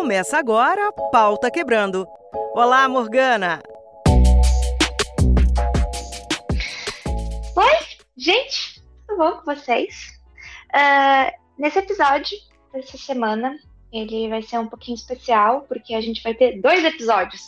[0.00, 2.06] Começa agora Pauta Quebrando.
[2.54, 3.60] Olá, Morgana!
[7.56, 7.78] Oi,
[8.16, 10.20] gente, tudo bom com vocês?
[10.68, 12.38] Uh, nesse episódio
[12.72, 13.58] dessa semana,
[13.92, 17.42] ele vai ser um pouquinho especial, porque a gente vai ter dois episódios.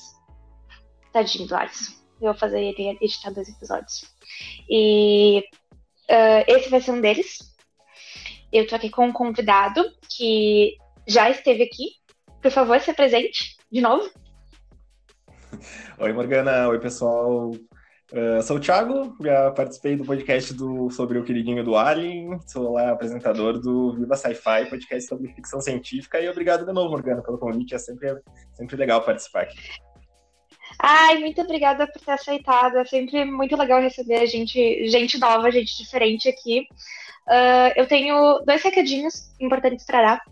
[1.12, 1.92] Tadinho do Alisson.
[2.20, 4.04] Eu vou fazer ele editar dois episódios.
[4.68, 5.44] E
[6.10, 7.38] uh, esse vai ser um deles.
[8.52, 10.76] Eu tô aqui com um convidado que
[11.06, 11.99] já esteve aqui.
[12.40, 14.10] Por favor, se apresente de novo.
[15.98, 16.68] Oi, Morgana.
[16.68, 17.50] Oi, pessoal.
[18.12, 22.72] Uh, sou o Thiago, já participei do podcast do, sobre o queridinho do Alien, sou
[22.72, 27.38] lá apresentador do Viva Sci-Fi, podcast sobre ficção científica, e obrigado de novo, Morgana, pelo
[27.38, 28.20] convite, é sempre,
[28.54, 29.60] sempre legal participar aqui.
[30.80, 35.76] Ai, muito obrigada por ter aceitado, é sempre muito legal receber gente, gente nova, gente
[35.76, 36.66] diferente aqui.
[37.28, 40.22] Uh, eu tenho dois recadinhos importantes para dar.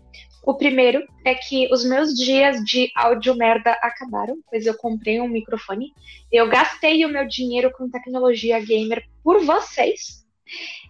[0.43, 5.27] O primeiro é que os meus dias de áudio merda acabaram, pois eu comprei um
[5.27, 5.93] microfone.
[6.31, 10.25] Eu gastei o meu dinheiro com tecnologia gamer por vocês.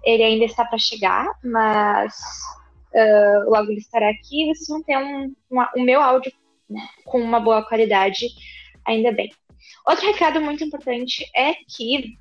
[0.05, 2.15] Ele ainda está para chegar, mas
[2.93, 4.45] uh, logo ele estará aqui.
[4.47, 5.33] Vocês vão ter um,
[5.75, 6.31] o meu áudio
[7.05, 8.27] com uma boa qualidade,
[8.85, 9.31] ainda bem.
[9.85, 12.17] Outro recado muito importante é que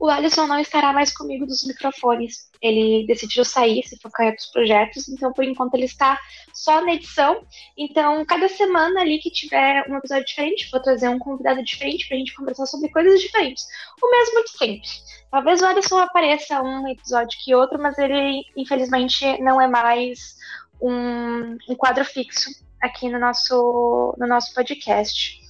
[0.00, 2.50] o Alisson não estará mais comigo dos microfones.
[2.60, 6.18] Ele decidiu sair, se focar em outros projetos, então por enquanto ele está
[6.52, 7.44] só na edição.
[7.76, 12.16] Então, cada semana ali que tiver um episódio diferente, vou trazer um convidado diferente para
[12.16, 13.64] a gente conversar sobre coisas diferentes.
[14.02, 14.88] O mesmo de sempre.
[15.30, 20.36] Talvez o Alisson apareça um episódio que outro, mas ele, infelizmente, não é mais
[20.80, 25.40] um, um quadro fixo aqui no nosso, no nosso podcast.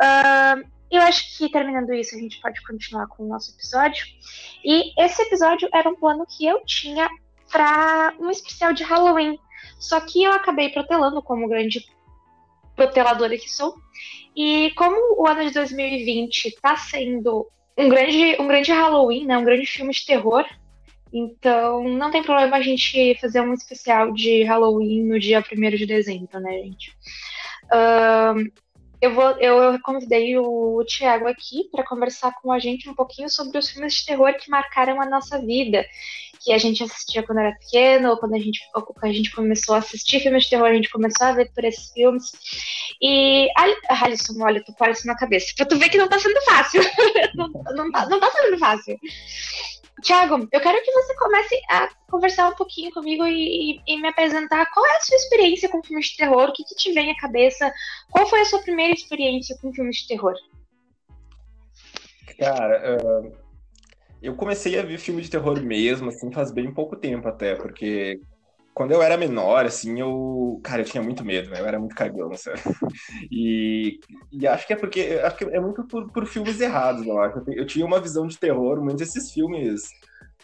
[0.00, 4.06] Uh, eu acho que terminando isso, a gente pode continuar com o nosso episódio.
[4.64, 7.08] E esse episódio era um plano que eu tinha
[7.50, 9.38] para um especial de Halloween.
[9.78, 11.84] Só que eu acabei protelando como grande
[12.74, 13.74] proteladora que sou.
[14.36, 19.36] E como o ano de 2020 está sendo um grande, um grande Halloween, né?
[19.38, 20.44] Um grande filme de terror.
[21.12, 25.86] Então, não tem problema a gente fazer um especial de Halloween no dia 1 de
[25.86, 26.90] dezembro, né, gente?
[27.66, 28.52] Uh,
[29.00, 33.58] eu, vou, eu convidei o Tiago aqui para conversar com a gente um pouquinho sobre
[33.58, 35.84] os filmes de terror que marcaram a nossa vida,
[36.40, 39.74] que a gente assistia quando era pequeno, ou quando a gente, quando a gente começou
[39.74, 42.30] a assistir filmes de terror, a gente começou a ver por esses filmes.
[43.02, 43.48] E,
[43.88, 46.40] Alisson, olha, tô com o Alisson na cabeça, pra tu ver que não tá sendo
[46.42, 46.80] fácil.
[47.34, 48.98] não, não, tá, não tá sendo fácil.
[50.02, 54.66] Tiago, eu quero que você comece a conversar um pouquinho comigo e, e, me apresentar.
[54.72, 57.16] Qual é a sua experiência com filmes de terror, o que, que te vem à
[57.16, 57.72] cabeça,
[58.10, 60.34] qual foi a sua primeira experiência com filmes de terror?
[62.38, 63.00] Cara,
[64.20, 68.20] eu comecei a ver filme de terror mesmo, assim, faz bem pouco tempo até, porque
[68.76, 70.60] quando eu era menor, assim, eu.
[70.62, 71.60] Cara, eu tinha muito medo, né?
[71.60, 72.60] Eu era muito cagão, sabe?
[73.32, 73.98] E,
[74.30, 75.18] e acho que é porque.
[75.24, 77.42] Acho que é muito por, por filmes errados, eu acho.
[77.52, 79.84] Eu tinha uma visão de terror, muitos desses filmes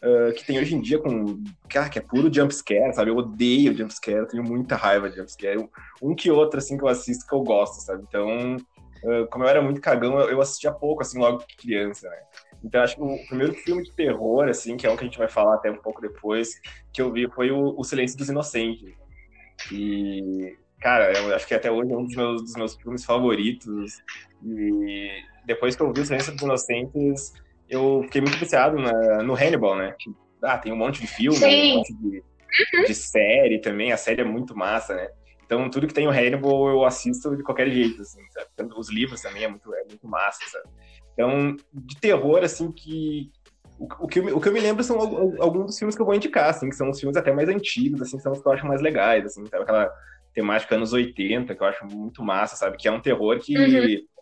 [0.03, 1.45] uh, que tem hoje em dia com.
[1.69, 3.11] Cara, que é puro jumpscare, sabe?
[3.11, 5.69] Eu odeio jumpscare, eu tenho muita raiva de jumpscare.
[6.01, 8.03] Um, que outro, assim, que eu assisto que eu gosto, sabe?
[8.09, 12.17] Então, uh, como eu era muito cagão, eu assistia pouco, assim, logo criança, né?
[12.65, 15.19] Então, acho que o primeiro filme de terror, assim, que é um que a gente
[15.19, 16.61] vai falar até um pouco depois,
[16.93, 18.95] que eu vi foi o, o Silêncio dos Inocentes.
[19.73, 24.01] E, cara, eu acho que até hoje é um dos meus, dos meus filmes favoritos.
[24.45, 27.33] E depois que eu vi o Silêncio dos Inocentes,
[27.69, 29.95] eu fiquei muito viciado na, no Hannibal, né?
[30.43, 32.23] Ah, tem um monte de filme, um monte de,
[32.87, 33.93] de série também.
[33.93, 35.09] A série é muito massa, né?
[35.45, 38.49] Então, tudo que tem o Hannibal eu assisto de qualquer jeito, assim, sabe?
[38.77, 40.69] Os livros também é muito, é muito massa, sabe?
[41.13, 43.31] Então, de terror, assim, que.
[43.79, 44.99] O, o, que eu, o que eu me lembro são
[45.41, 48.01] alguns dos filmes que eu vou indicar, assim, que são os filmes até mais antigos,
[48.01, 49.65] assim, são os que eu acho mais legais, assim, sabe?
[49.65, 49.93] Aquela
[50.33, 52.77] temática anos 80, que eu acho muito massa, sabe?
[52.77, 53.57] Que é um terror que.
[53.57, 54.13] Uhum.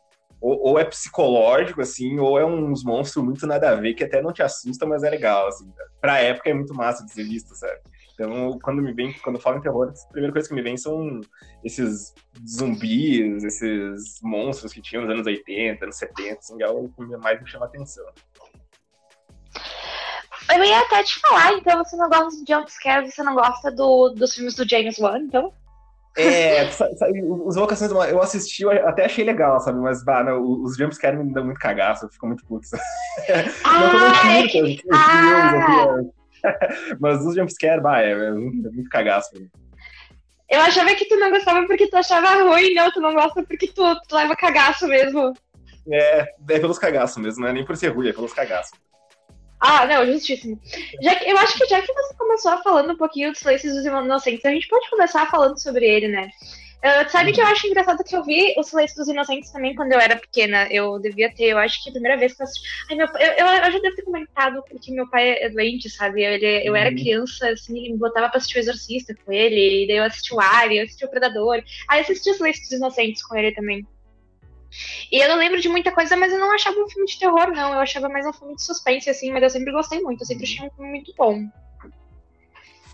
[0.41, 4.23] Ou, ou, é psicológico, assim, ou é uns monstros muito nada a ver, que até
[4.23, 5.71] não te assusta, mas é legal, assim.
[6.01, 7.79] Pra época é muito massa de ser visto, sabe?
[8.21, 11.23] Então, quando me vem, quando falo em terror, a primeira coisa que me vem são
[11.65, 12.15] esses
[12.47, 17.41] zumbis, esses monstros que tinham nos anos 80, anos 70, assim, é o que mais
[17.41, 18.05] me chama a atenção.
[20.55, 24.11] Eu ia até te falar, então você não gosta de jumpscare, você não gosta do,
[24.11, 25.55] dos filmes do James Wan, então?
[26.19, 29.79] É, sabe, os Vocações eu assisti, eu até achei legal, sabe?
[29.79, 32.67] Mas, bah, não, os jumpscare me dão muito cagaço, eu fico muito puto.
[33.65, 34.83] Ah, não, tô é que...
[34.93, 36.20] ah.
[37.01, 39.31] Mas os jumpscare, bah, é, é, muito cagaço.
[40.49, 43.69] Eu achava que tu não gostava porque tu achava ruim, não, tu não gosta porque
[43.69, 45.33] tu, tu leva cagaço mesmo.
[45.91, 48.79] É, é pelos cagaços mesmo, não é nem por ser ruim, é pelos cagaços.
[49.61, 50.59] Ah, não, justíssimo.
[51.03, 53.85] Já que, eu acho que já que você começou falando um pouquinho dos Silêncios dos
[53.85, 56.31] Inocentes, a gente pode começar falando sobre ele, né?
[56.81, 59.93] Uh, sabe que eu acho engraçado que eu vi O Silêncio dos Inocentes também quando
[59.93, 60.67] eu era pequena.
[60.71, 62.67] Eu devia ter, eu acho que a primeira vez que eu assisti.
[62.91, 66.23] Ai, meu, eu, eu, eu já devo ter comentado porque meu pai é doente, sabe?
[66.23, 66.97] Ele, eu era uhum.
[66.97, 70.35] criança, assim, ele me botava pra assistir o Exorcista com ele, e daí eu assisti
[70.35, 71.63] o Ari, eu assisti o Predador.
[71.89, 73.87] Aí eu assisti O Silêncio dos Inocentes com ele também.
[75.13, 77.51] E eu não lembro de muita coisa, mas eu não achava um filme de terror,
[77.51, 77.75] não.
[77.75, 80.45] Eu achava mais um filme de suspense, assim, mas eu sempre gostei muito, eu sempre
[80.45, 81.47] achei um filme muito bom.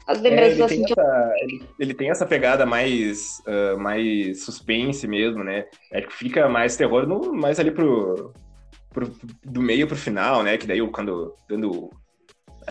[0.07, 1.37] As lembranças é, assim que essa, eu...
[1.43, 5.65] ele, ele, tem essa pegada mais, uh, mais suspense mesmo, né?
[5.93, 8.33] É que fica mais terror no, mais ali pro,
[8.91, 9.13] pro,
[9.45, 10.57] do meio pro final, né?
[10.57, 11.91] Que daí quando dando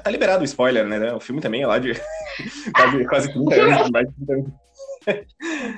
[0.02, 1.14] tá liberado o spoiler, né?
[1.14, 1.94] O filme também é lá de
[2.74, 4.54] quase, quase 30 anos, mais de 30 anos.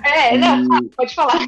[0.05, 1.39] É, não, pode falar.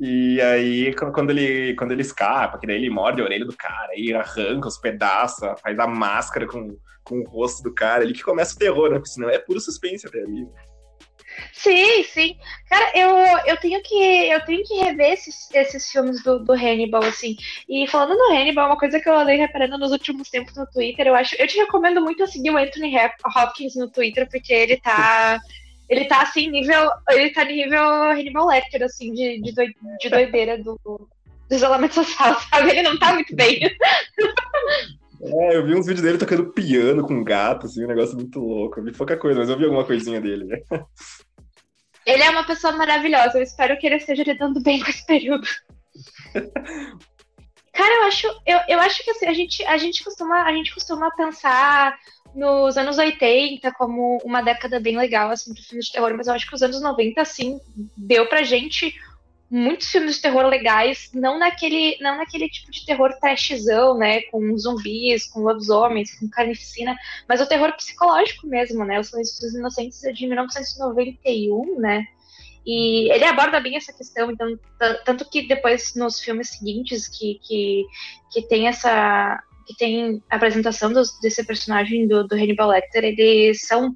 [0.00, 3.92] E aí, quando ele, quando ele escapa, que daí ele morde a orelha do cara,
[3.96, 8.22] e arranca os pedaços, faz a máscara com, com o rosto do cara, ali que
[8.22, 8.96] começa o terror, né?
[8.96, 10.46] Porque senão é puro suspense até ali.
[11.52, 12.36] Sim, sim.
[12.68, 13.10] Cara, eu,
[13.46, 17.36] eu tenho que eu tenho que rever esses, esses filmes do, do Hannibal, assim.
[17.68, 21.06] E falando no Hannibal, uma coisa que eu andei reparando nos últimos tempos no Twitter,
[21.06, 21.34] eu acho.
[21.38, 22.94] Eu te recomendo muito seguir o Anthony
[23.36, 25.38] Hopkins no Twitter, porque ele tá.
[25.88, 26.90] Ele tá assim, nível.
[27.10, 29.68] Ele tá nível Hannibal Lecter, assim, de, de, doi,
[30.00, 31.08] de doideira do, do
[31.54, 32.70] isolamento social, sabe?
[32.70, 33.60] Ele não tá muito bem.
[35.20, 38.78] É, eu vi uns vídeos dele tocando piano com gato, assim, um negócio muito louco.
[38.78, 40.44] Eu vi pouca coisa, mas eu vi alguma coisinha dele.
[40.44, 40.60] Né?
[42.06, 43.38] Ele é uma pessoa maravilhosa.
[43.38, 45.46] Eu espero que ele esteja lidando bem com esse período.
[47.78, 50.74] Cara, eu acho, eu, eu acho que assim, a gente, a gente costuma, a gente
[50.74, 51.96] costuma pensar
[52.34, 56.34] nos anos 80 como uma década bem legal, assim, pro filme de terror, mas eu
[56.34, 57.60] acho que os anos 90, assim,
[57.96, 58.94] deu pra gente
[59.50, 64.56] muitos filmes de terror legais, não naquele, não naquele tipo de terror trashzão, né, com
[64.58, 66.96] zumbis, com lobisomens, com carnificina,
[67.26, 72.06] mas o terror psicológico mesmo, né, O Silêncio dos Inocentes é de 1991, né,
[72.66, 74.58] e ele aborda bem essa questão, então,
[75.06, 77.86] tanto que depois nos filmes seguintes que, que,
[78.30, 83.66] que tem essa, que tem a apresentação dos, desse personagem do, do Hannibal Lecter, eles
[83.66, 83.94] são.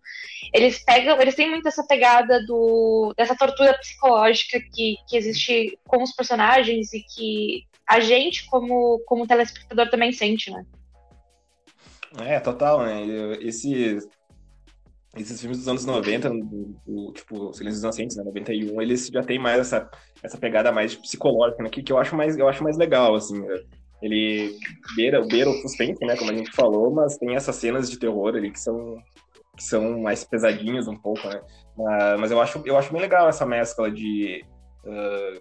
[0.52, 1.18] Eles pegam.
[1.18, 6.92] Eles têm muito essa pegada do, dessa tortura psicológica que, que existe com os personagens
[6.92, 10.64] e que a gente, como, como telespectador, também sente, né?
[12.20, 13.02] É, total, né?
[13.40, 13.98] Esse,
[15.16, 16.30] esses filmes dos anos 90,
[16.86, 19.90] o, tipo, Silêncio dos Inocentes, né, 91, eles já têm mais essa,
[20.22, 23.42] essa pegada mais psicológica, né, que, que eu acho mais eu acho mais legal, assim.
[24.02, 24.58] Ele
[24.96, 28.34] beira, beira o suspense, né, como a gente falou, mas tem essas cenas de terror
[28.34, 28.96] ali que são,
[29.56, 31.40] que são mais pesadinhas um pouco, né?
[31.76, 34.44] Mas, mas eu, acho, eu acho bem legal essa mescla de...
[34.84, 35.40] Uh,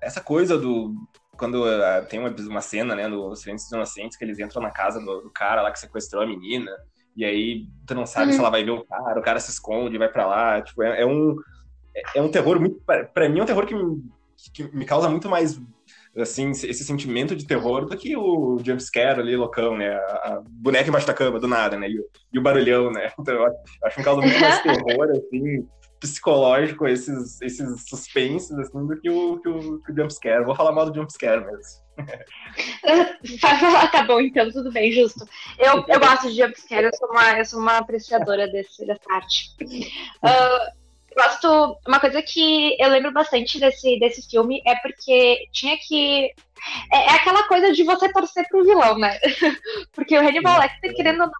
[0.00, 0.92] essa coisa do...
[1.36, 4.70] Quando uh, tem uma, uma cena, né, no Silêncio dos Inocentes, que eles entram na
[4.70, 6.70] casa do, do cara lá que sequestrou a menina,
[7.16, 8.32] e aí tu não sabe uhum.
[8.32, 11.02] se ela vai ver o cara, o cara se esconde, vai para lá, tipo, é,
[11.02, 11.36] é, um...
[12.12, 12.80] É um terror muito...
[12.84, 14.02] para mim é um terror que me,
[14.52, 15.60] que me causa muito mais
[16.16, 19.94] assim, esse sentimento de terror do que o jumpscare ali, loucão, né?
[19.94, 21.88] A, a boneca embaixo da cama, do nada, né?
[21.88, 23.12] E, o, e o barulhão, né?
[23.18, 23.46] Então eu
[23.84, 25.66] acho um caso muito mais terror, assim,
[25.98, 30.44] psicológico, esses, esses suspenses, assim, do que o, que o, que o jumpscare.
[30.44, 31.84] Vou falar mal do jumpscare mesmo.
[33.90, 35.26] tá bom, então, tudo bem, justo.
[35.58, 39.56] Eu, eu gosto de jumpscare, eu sou uma, eu sou uma apreciadora desse, dessa arte.
[39.62, 40.83] Uh,
[41.14, 41.78] gosto.
[41.86, 46.32] Uma coisa que eu lembro bastante desse, desse filme é porque tinha que.
[46.92, 49.18] É, é aquela coisa de você torcer pro vilão, né?
[49.94, 51.32] porque o Hannibal Lecter, querendo ou não,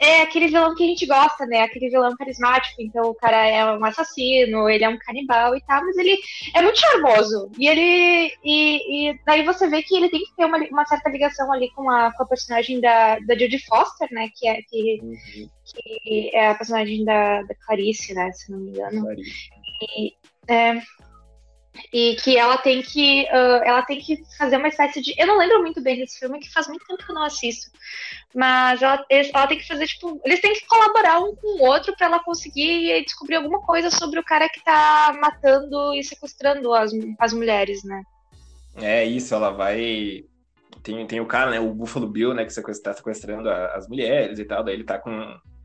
[0.00, 1.60] é aquele vilão que a gente gosta, né?
[1.60, 2.80] Aquele vilão carismático.
[2.80, 6.18] Então o cara é um assassino, ele é um canibal e tal, mas ele
[6.54, 7.50] é muito charmoso.
[7.58, 8.32] E ele.
[8.42, 11.70] E, e daí você vê que ele tem que ter uma, uma certa ligação ali
[11.72, 14.30] com a, com a personagem da, da Jodie Foster, né?
[14.34, 15.48] Que é, que, uhum.
[15.66, 18.32] que é a personagem da, da Clarice, né?
[18.32, 19.06] Se não me engano.
[19.98, 20.14] E,
[20.48, 20.80] é,
[21.92, 25.38] e que ela tem que uh, ela tem que fazer uma espécie de eu não
[25.38, 27.70] lembro muito bem desse filme que faz muito tempo que eu não assisto.
[28.34, 31.94] Mas ela, ela tem que fazer tipo eles têm que colaborar um com o outro
[31.96, 36.92] para ela conseguir descobrir alguma coisa sobre o cara que tá matando e sequestrando as,
[37.18, 38.02] as mulheres né?
[38.76, 40.24] É isso ela vai
[40.84, 44.44] tem, tem o cara né o Buffalo Bill né que está sequestrando as mulheres e
[44.44, 45.10] tal daí ele tá com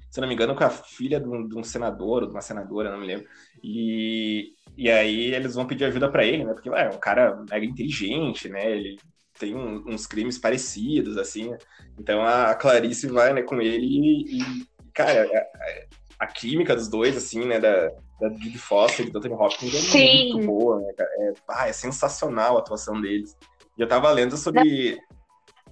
[0.10, 2.42] se não me engano com a filha de um, de um senador ou de uma
[2.42, 3.28] senadora não me lembro
[3.64, 6.54] e e aí eles vão pedir ajuda para ele, né?
[6.54, 8.72] Porque é um cara mega inteligente, né?
[8.72, 8.98] Ele
[9.40, 11.56] tem um, uns crimes parecidos, assim.
[12.00, 15.24] Então a Clarice vai né, com ele e, e cara,
[16.20, 17.60] a, a, química dos dois, assim, né?
[17.60, 17.90] Da,
[18.20, 20.34] da Judy Foster e do Anthony Hopkins é Sim.
[20.34, 20.94] muito boa, né?
[21.00, 23.36] É, ah, é sensacional a atuação deles.
[23.78, 25.00] E eu tava lendo sobre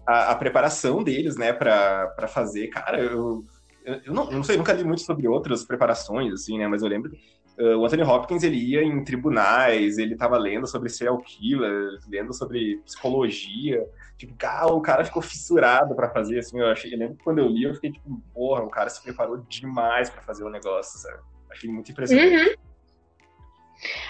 [0.08, 2.68] a, a preparação deles, né, pra, pra fazer.
[2.68, 3.44] Cara, eu,
[3.86, 6.68] eu, não, eu não sei, nunca li muito sobre outras preparações, assim, né?
[6.68, 7.12] Mas eu lembro
[7.60, 12.34] uh, o Anthony Hopkins ele ia em tribunais, ele tava lendo sobre serial killers, lendo
[12.34, 13.86] sobre psicologia.
[14.18, 14.34] Tipo,
[14.72, 17.64] o cara ficou fissurado para fazer, assim, eu achei, eu lembro que quando eu li,
[17.64, 21.20] eu fiquei tipo, porra, o cara se preparou demais para fazer o negócio, sabe?
[21.50, 22.50] Achei muito impressionante.
[22.50, 22.56] Uhum.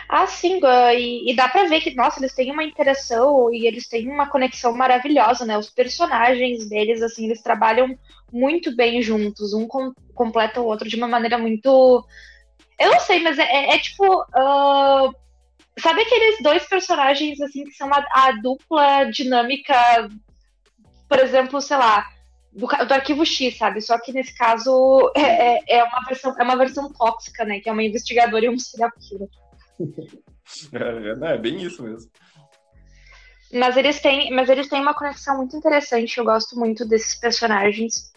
[0.07, 0.59] Ah, sim,
[0.95, 4.29] e, e, dá pra ver que, nossa, eles têm uma interação e eles têm uma
[4.29, 5.57] conexão maravilhosa, né?
[5.57, 7.97] Os personagens deles, assim, eles trabalham
[8.31, 12.05] muito bem juntos, um com, completa o outro de uma maneira muito.
[12.83, 14.05] Eu não sei, mas é, é, é tipo.
[14.05, 15.23] Uh...
[15.79, 19.73] Sabe aqueles dois personagens, assim, que são a, a dupla dinâmica,
[21.09, 22.07] por exemplo, sei lá,
[22.51, 23.81] do, do, arquivo X, sabe?
[23.81, 27.59] Só que nesse caso é, é, é, uma versão, é uma versão tóxica, né?
[27.59, 29.29] Que é uma investigadora e um serial killer.
[30.73, 32.11] É, é, bem isso mesmo.
[33.53, 36.17] Mas eles têm, mas eles têm uma conexão muito interessante.
[36.17, 38.12] Eu gosto muito desses personagens.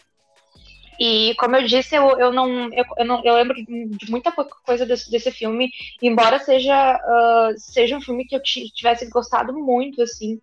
[0.99, 4.55] E como eu disse, eu, eu, não, eu, eu não eu lembro de muita pouca
[4.65, 5.69] coisa desse, desse filme,
[6.01, 10.39] embora seja, uh, seja um filme que eu tivesse gostado muito, assim.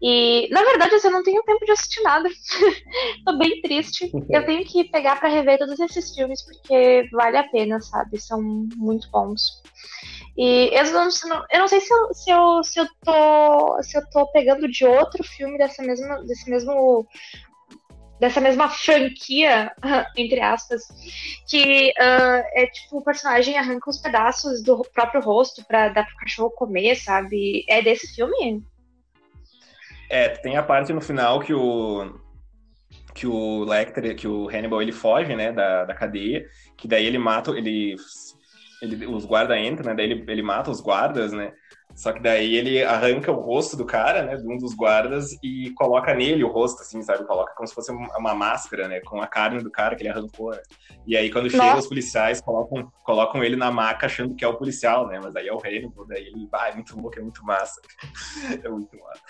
[0.00, 2.28] E, na verdade, assim, eu não tenho tempo de assistir nada.
[3.26, 4.10] Tô bem triste.
[4.30, 8.20] Eu tenho que pegar para rever todos esses filmes, porque vale a pena, sabe?
[8.20, 9.60] São muito bons.
[10.36, 11.08] E eu não,
[11.50, 14.86] eu não sei se eu, se, eu, se, eu tô, se eu tô pegando de
[14.86, 17.04] outro filme dessa mesma, desse mesmo
[18.20, 19.72] dessa mesma franquia,
[20.16, 20.82] entre aspas,
[21.48, 26.16] que uh, é tipo o personagem arranca os pedaços do próprio rosto para dar pro
[26.16, 27.64] cachorro comer, sabe?
[27.68, 28.62] É desse filme?
[30.10, 32.18] É, tem a parte no final que o
[33.14, 36.46] que o Lecter, que o Hannibal ele foge, né, da, da cadeia,
[36.76, 37.96] que daí ele mata, ele
[38.80, 39.94] ele, os guardas entram, né?
[39.94, 41.52] Daí ele, ele mata os guardas, né?
[41.98, 44.36] Só que daí ele arranca o rosto do cara, né?
[44.36, 47.26] De um dos guardas e coloca nele o rosto, assim, sabe?
[47.26, 49.00] Coloca como se fosse uma máscara, né?
[49.00, 50.52] Com a carne do cara que ele arrancou.
[50.52, 50.62] Né?
[51.04, 54.56] E aí quando chegam os policiais, colocam, colocam ele na maca achando que é o
[54.56, 55.18] policial, né?
[55.20, 57.82] Mas aí é o reino, daí ele, vai, é muito louco, é muito massa.
[58.64, 59.20] é muito massa.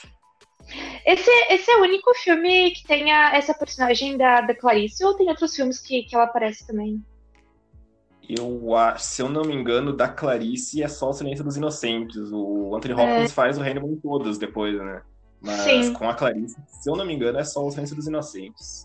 [1.06, 5.30] Esse, esse é o único filme que tenha essa personagem da, da Clarice ou tem
[5.30, 7.02] outros filmes que, que ela aparece também?
[8.28, 8.68] Eu
[8.98, 12.30] se eu não me engano, da Clarice é só o Silêncio dos Inocentes.
[12.32, 13.34] O Anthony Hopkins é.
[13.34, 15.02] faz o Hannibal em todos depois, né?
[15.40, 15.92] Mas Sim.
[15.94, 18.84] com a Clarice, se eu não me engano, é só o Silêncio dos Inocentes.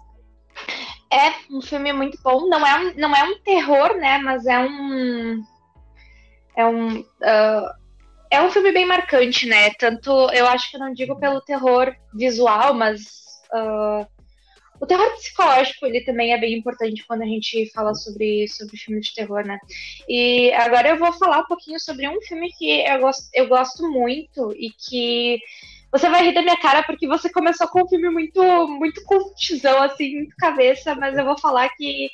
[1.11, 2.47] É um filme muito bom.
[2.47, 4.17] Não é um, não é um terror, né?
[4.19, 5.43] Mas é um.
[6.55, 6.99] É um.
[6.99, 7.83] Uh,
[8.31, 9.71] é um filme bem marcante, né?
[9.71, 13.01] Tanto eu acho que eu não digo pelo terror visual, mas
[13.53, 14.07] uh,
[14.83, 18.99] o terror psicológico, ele também é bem importante quando a gente fala sobre, sobre filme
[18.99, 19.57] de terror, né?
[20.09, 23.89] E agora eu vou falar um pouquinho sobre um filme que eu gosto, eu gosto
[23.89, 25.39] muito e que
[25.89, 29.81] você vai rir da minha cara porque você começou com um filme muito, muito cultizão,
[29.81, 32.09] assim, muito cabeça, mas eu vou falar que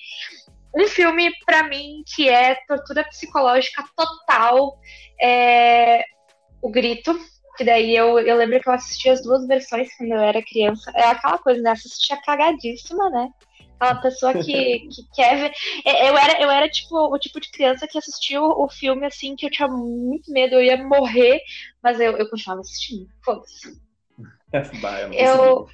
[0.75, 4.77] um filme, para mim, que é tortura psicológica total,
[5.19, 6.03] é
[6.61, 7.19] O Grito,
[7.59, 10.89] que daí eu, eu lembro que eu assisti as duas versões quando eu era criança.
[10.95, 11.71] É aquela coisa, né?
[11.71, 13.29] Assistia cagadíssima, né?
[13.77, 15.51] Aquela pessoa que, que quer ver.
[15.83, 19.05] É, eu era, eu era tipo o tipo de criança que assistia o, o filme
[19.05, 21.41] assim, que eu tinha muito medo, eu ia morrer,
[21.83, 23.09] mas eu, eu continuava assistindo.
[23.25, 23.77] Foda-se.
[25.11, 25.67] eu.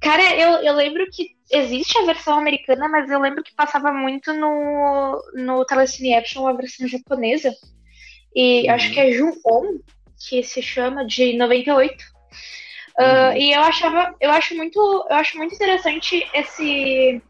[0.00, 4.32] Cara, eu, eu lembro que existe a versão americana, mas eu lembro que passava muito
[4.32, 7.52] no, no Telecine Action a versão japonesa.
[8.32, 8.74] E uhum.
[8.74, 9.80] acho que é Jun-On,
[10.28, 11.94] que se chama de 98.
[12.98, 13.36] Uh, uhum.
[13.36, 17.22] E eu achava, eu acho muito, eu acho muito interessante esse,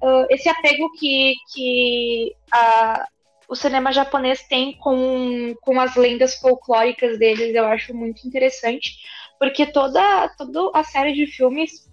[0.00, 3.06] uh, esse apego que, que a,
[3.48, 7.54] o cinema japonês tem com, com as lendas folclóricas deles.
[7.54, 8.96] Eu acho muito interessante,
[9.38, 11.90] porque toda, toda a série de filmes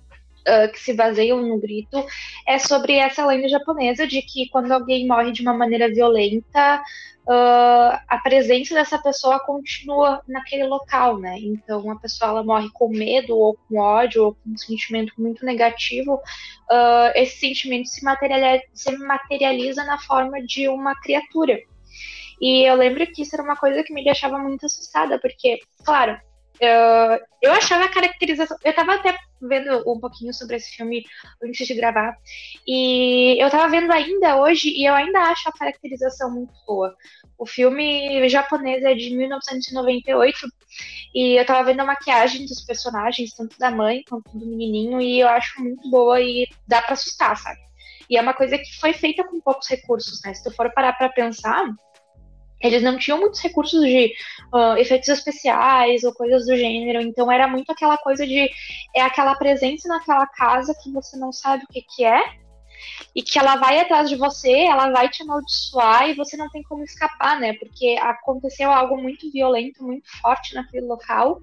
[0.47, 2.03] Uh, que se baseiam no grito
[2.47, 6.81] é sobre essa lenda japonesa de que quando alguém morre de uma maneira violenta,
[7.27, 11.37] uh, a presença dessa pessoa continua naquele local, né?
[11.37, 15.45] Então a pessoa ela morre com medo ou com ódio ou com um sentimento muito
[15.45, 16.15] negativo.
[16.15, 21.59] Uh, esse sentimento se materializa, se materializa na forma de uma criatura.
[22.41, 26.17] E eu lembro que isso era uma coisa que me deixava muito assustada, porque, claro,
[26.61, 28.57] Uh, eu achava a caracterização.
[28.63, 31.05] Eu tava até vendo um pouquinho sobre esse filme
[31.41, 32.17] antes de gravar.
[32.67, 36.93] E eu tava vendo ainda hoje e eu ainda acho a caracterização muito boa.
[37.37, 40.47] O filme japonês é de 1998
[41.15, 45.21] e eu tava vendo a maquiagem dos personagens, tanto da mãe quanto do menininho, e
[45.21, 47.59] eu acho muito boa e dá para assustar, sabe?
[48.09, 50.33] E é uma coisa que foi feita com poucos recursos, né?
[50.33, 51.63] Se tu for parar pra pensar,
[52.61, 54.13] eles não tinham muitos recursos de
[54.53, 58.49] uh, efeitos especiais ou coisas do gênero, então era muito aquela coisa de
[58.95, 62.21] é aquela presença naquela casa que você não sabe o que, que é,
[63.15, 66.63] e que ela vai atrás de você, ela vai te amaldiçoar e você não tem
[66.63, 67.53] como escapar, né?
[67.53, 71.39] Porque aconteceu algo muito violento, muito forte naquele local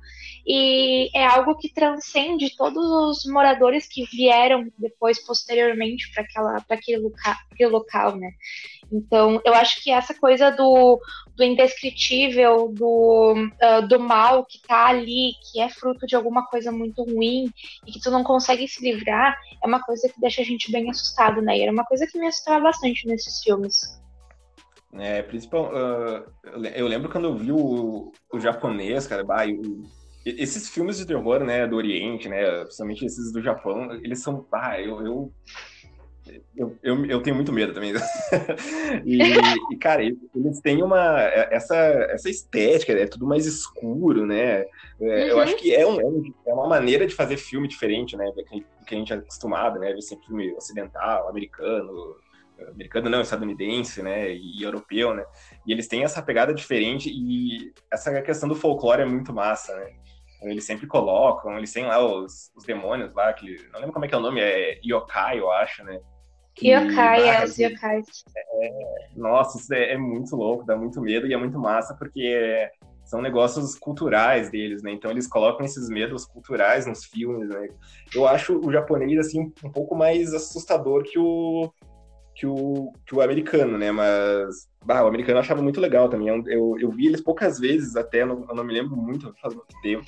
[0.46, 6.24] e é algo que transcende todos os moradores que vieram depois, posteriormente, para
[6.68, 7.12] aquele,
[7.50, 8.30] aquele local, né?
[8.90, 11.00] Então, eu acho que essa coisa do,
[11.34, 16.70] do indescritível, do, uh, do mal que tá ali, que é fruto de alguma coisa
[16.70, 17.50] muito ruim
[17.86, 20.88] e que tu não consegue se livrar, é uma coisa que deixa a gente bem
[20.90, 21.58] assustado, né?
[21.58, 23.76] E era uma coisa que me assustava bastante nesses filmes.
[24.94, 26.24] É, principal, uh,
[26.74, 29.82] eu lembro quando eu vi o, o japonês, cara, bah, o,
[30.24, 34.80] esses filmes de terror, né, do Oriente, né, principalmente esses do Japão, eles são, ah,
[34.80, 35.32] eu, eu
[36.56, 37.92] eu, eu, eu, tenho muito medo também.
[39.04, 39.18] e,
[39.72, 41.20] e, cara, eles têm uma.
[41.20, 44.60] É, essa, essa estética, é tudo mais escuro, né?
[44.60, 44.66] É,
[45.00, 45.08] uhum.
[45.08, 46.00] Eu acho que é, um,
[46.46, 48.24] é, uma maneira de fazer filme diferente, né?
[48.26, 49.92] Do que, a gente é acostumado, né?
[49.92, 52.16] Ver sempre filme ocidental, americano,
[52.70, 54.32] americano não, estadunidense, né?
[54.32, 55.24] E, e europeu, né?
[55.66, 59.92] E eles têm essa pegada diferente e essa questão do folclore é muito massa, né?
[60.42, 64.08] Eles sempre colocam, eles têm lá os, os demônios lá, que não lembro como é
[64.08, 65.98] que é o nome, é yokai, eu acho, né?
[66.62, 68.24] Yokai, é, os yokais.
[68.36, 72.70] É, nossa, isso é, é, muito louco, dá muito medo e é muito massa, porque
[73.04, 74.92] são negócios culturais deles, né?
[74.92, 77.68] Então eles colocam esses medos culturais nos filmes, né?
[78.14, 81.70] Eu acho o japonês, assim, um pouco mais assustador que o,
[82.34, 83.92] que o, que o americano, né?
[83.92, 86.28] Mas bah, o americano eu achava muito legal também.
[86.28, 89.54] Eu, eu vi eles poucas vezes até, eu não, eu não me lembro muito, faz
[89.54, 90.04] muito tempo.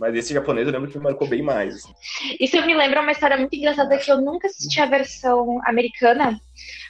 [0.00, 1.74] Mas esse japonês eu lembro que me marcou bem mais.
[1.76, 1.94] Assim.
[2.40, 6.40] Isso me lembra uma história muito engraçada que eu nunca assisti a versão americana,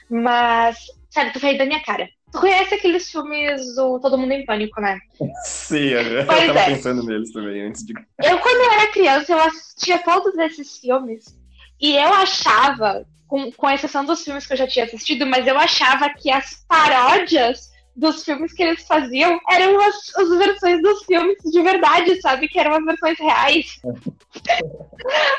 [0.09, 0.77] mas,
[1.09, 2.07] sério, tu veio da minha cara.
[2.31, 4.97] Tu conhece aqueles filmes do Todo Mundo em Pânico, né?
[5.43, 6.65] Sim, eu pois tava é.
[6.67, 7.93] pensando neles também antes de.
[8.23, 11.37] Eu, quando eu era criança, eu assistia todos esses filmes
[11.81, 15.57] e eu achava, com, com exceção dos filmes que eu já tinha assistido, mas eu
[15.57, 21.37] achava que as paródias dos filmes que eles faziam eram as, as versões dos filmes
[21.43, 22.47] de verdade, sabe?
[22.47, 23.79] Que eram as versões reais.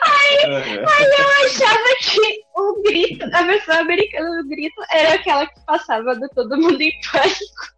[0.03, 5.61] aí, aí eu achava que o grito, a versão americana do grito era aquela que
[5.65, 7.73] passava do Todo Mundo em Pânico.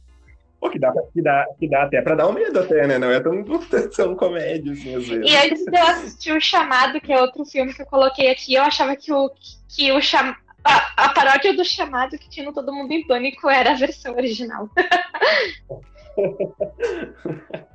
[0.63, 2.97] Pô, que dá, que, dá, que dá até pra dar um medo até, né?
[2.97, 3.43] Não é tão,
[3.97, 5.29] tão comédia, assim, às vezes.
[5.29, 8.55] E antes de eu assistir o Chamado, que é outro filme que eu coloquei aqui,
[8.55, 9.29] eu achava que o,
[9.69, 10.33] que o, cham,
[10.65, 14.15] a, a paródia do chamado que tinha no Todo Mundo em Pânico era a versão
[14.15, 14.69] original.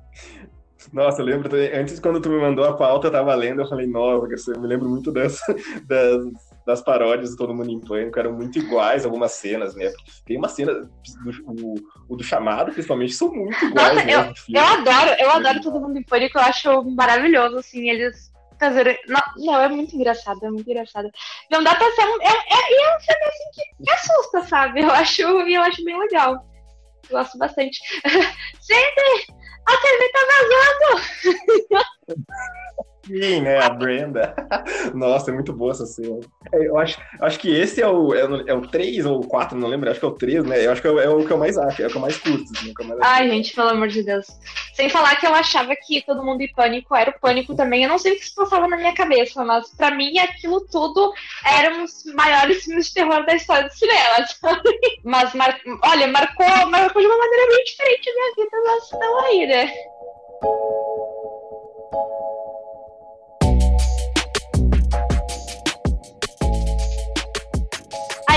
[0.93, 3.87] Nossa, eu lembro, antes quando tu me mandou a pauta, eu tava lendo, eu falei,
[3.87, 5.43] nossa, eu me lembro muito dessa,
[5.85, 6.23] das,
[6.65, 9.91] das paródias do Todo Mundo em Pânico, eram muito iguais algumas cenas, né?
[10.25, 10.89] Tem uma cena, do,
[11.45, 11.75] o,
[12.07, 13.95] o, do chamado, principalmente, são muito iguais.
[13.95, 18.31] Nossa, eu, eu adoro, eu adoro Todo Mundo em Pânico, eu acho maravilhoso, assim, eles
[18.59, 18.99] fazer.
[19.07, 21.09] Não, não, é muito engraçado, é muito engraçado.
[21.49, 22.21] Não dá pra ser um.
[22.21, 24.81] É, é, é um filme assim que, que assusta, sabe?
[24.81, 26.45] Eu acho, eu acho bem legal.
[27.09, 27.79] Gosto bastante.
[28.61, 29.37] Sempre!
[29.65, 31.85] A TV tá vazando!
[33.07, 33.57] Sim, né?
[33.59, 34.35] A Brenda.
[34.93, 36.19] Nossa, é muito boa essa cena.
[36.51, 39.57] É, eu acho, acho que esse é o, é, é o 3 ou o 4,
[39.57, 39.89] não lembro.
[39.89, 40.65] Acho que é o 3, né?
[40.65, 42.17] Eu acho que é, é o que eu mais acho, é o que eu mais
[42.17, 42.43] curto.
[42.55, 44.27] Assim, é mais Ai, gente, pelo amor de Deus.
[44.73, 47.83] Sem falar que eu achava que todo mundo em pânico era o pânico também.
[47.83, 51.13] Eu não sei o que se passava na minha cabeça, mas pra mim aquilo tudo
[51.45, 54.61] eram os maiores filmes de terror da história do cinema, sabe?
[55.03, 55.57] Mas, mar...
[55.85, 59.73] olha, marcou, marcou de uma maneira bem diferente a minha vida, mas estão aí, né?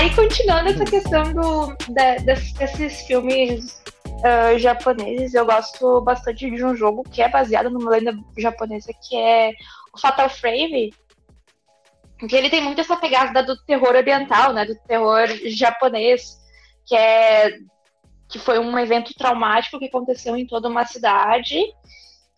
[0.01, 1.77] Aí, continuando essa questão do,
[2.25, 8.17] desses filmes uh, japoneses, eu gosto bastante de um jogo que é baseado numa lenda
[8.35, 9.51] japonesa, que é
[9.93, 10.91] o Fatal Frame,
[12.27, 16.35] que ele tem muito essa pegada do terror oriental, né, do terror japonês,
[16.83, 17.59] que é
[18.27, 21.61] que foi um evento traumático que aconteceu em toda uma cidade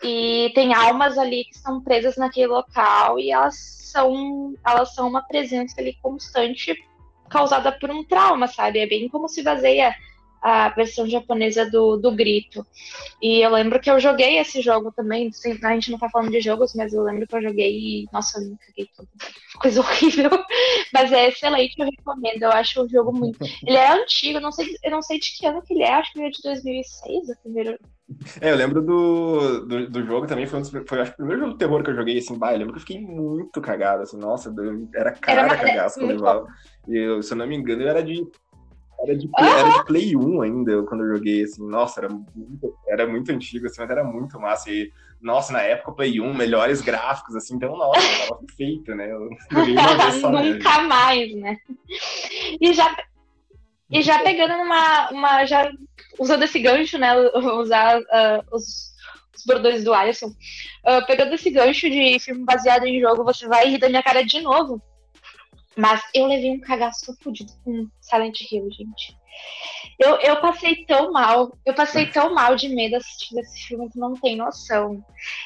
[0.03, 5.21] e tem almas ali que estão presas naquele local e elas são elas são uma
[5.21, 6.75] presença ali constante
[7.33, 8.79] causada por um trauma, sabe?
[8.79, 9.95] É bem como se baseia
[10.39, 12.67] a versão japonesa do, do Grito.
[13.21, 15.31] E eu lembro que eu joguei esse jogo também.
[15.63, 18.39] A gente não tá falando de jogos, mas eu lembro que eu joguei e, nossa,
[18.39, 19.07] eu me caguei tudo.
[19.59, 20.31] Coisa horrível.
[20.93, 22.43] Mas é excelente, eu recomendo.
[22.43, 23.39] Eu acho o jogo muito.
[23.65, 26.11] Ele é antigo, não sei, eu não sei de que ano que ele é, acho
[26.11, 27.79] que ele é de 2006, o primeiro.
[28.41, 31.41] É, eu lembro do, do, do jogo também, foi, um dos, foi acho, o primeiro
[31.41, 34.03] jogo de terror que eu joguei, assim, bah, eu lembro que eu fiquei muito cagado,
[34.03, 34.53] assim, nossa,
[34.95, 36.47] era cara era uma, cagaço que eu.
[36.87, 38.25] E, se eu não me engano, era de
[39.01, 42.75] Era de, play, era de Play 1 ainda, quando eu joguei, assim, nossa, era muito,
[42.87, 44.69] era muito antigo, assim, mas era muito massa.
[44.71, 49.11] E, nossa, na época, Play 1, melhores gráficos, assim, então, nossa, tava feito, né?
[49.11, 50.87] Eu joguei uma vez só, Nunca né?
[50.87, 51.57] mais, né?
[52.59, 52.95] E já,
[53.91, 55.45] e já pegando uma, uma.
[55.45, 55.71] Já
[56.19, 57.13] usando esse gancho, né?
[57.15, 58.93] Usar uh, os,
[59.35, 60.27] os bordões do Alisson.
[60.27, 64.23] Uh, pegando esse gancho de filme baseado em jogo, você vai rir da minha cara
[64.23, 64.81] de novo.
[65.75, 69.17] Mas eu levei um cagaço fudido com Silent Hill, gente.
[69.99, 73.99] Eu, eu passei tão mal, eu passei tão mal de medo assistindo esse filme que
[73.99, 75.03] não tem noção.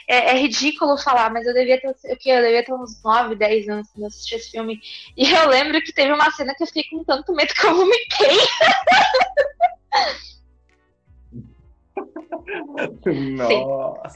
[0.07, 3.69] É, é ridículo falar, mas eu devia ter, eu, eu devia ter uns 9, 10
[3.69, 4.79] anos quando eu assisti esse filme.
[5.15, 7.75] E eu lembro que teve uma cena que eu fiquei com tanto medo que eu
[7.75, 8.37] vomitei.
[13.35, 14.15] Nossa.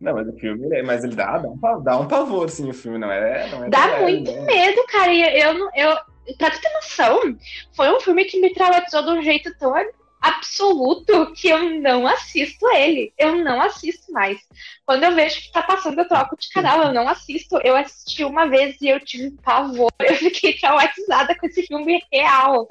[0.00, 2.96] Não, mas o filme, mas ele dá, dá, um, dá um pavor, sim, o filme,
[2.96, 3.50] não é?
[3.50, 4.40] Não é dá muito né?
[4.40, 5.12] medo, cara.
[5.12, 5.96] E eu, eu,
[6.36, 7.36] pra tu ter noção,
[7.74, 9.74] foi um filme que me traumatizou de um jeito tão
[10.20, 13.12] absoluto que eu não assisto ele.
[13.16, 14.38] Eu não assisto mais.
[14.84, 16.82] Quando eu vejo que tá passando, eu troco de canal.
[16.82, 17.58] Eu não assisto.
[17.64, 19.90] Eu assisti uma vez e eu tive pavor.
[20.00, 22.68] Eu fiquei traumatizada com esse filme real.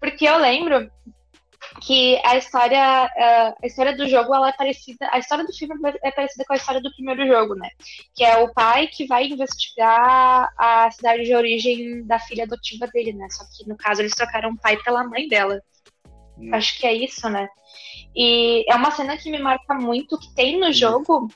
[0.00, 0.90] Porque eu lembro
[1.80, 6.10] que a história, a história do jogo ela é parecida, a história do filme é
[6.10, 7.70] parecida com a história do primeiro jogo, né?
[8.14, 13.12] Que é o pai que vai investigar a cidade de origem da filha adotiva dele,
[13.12, 13.26] né?
[13.30, 15.60] Só que no caso eles trocaram o pai pela mãe dela.
[16.38, 16.54] Hum.
[16.54, 17.48] Acho que é isso, né?
[18.14, 21.28] E é uma cena que me marca muito que tem no jogo.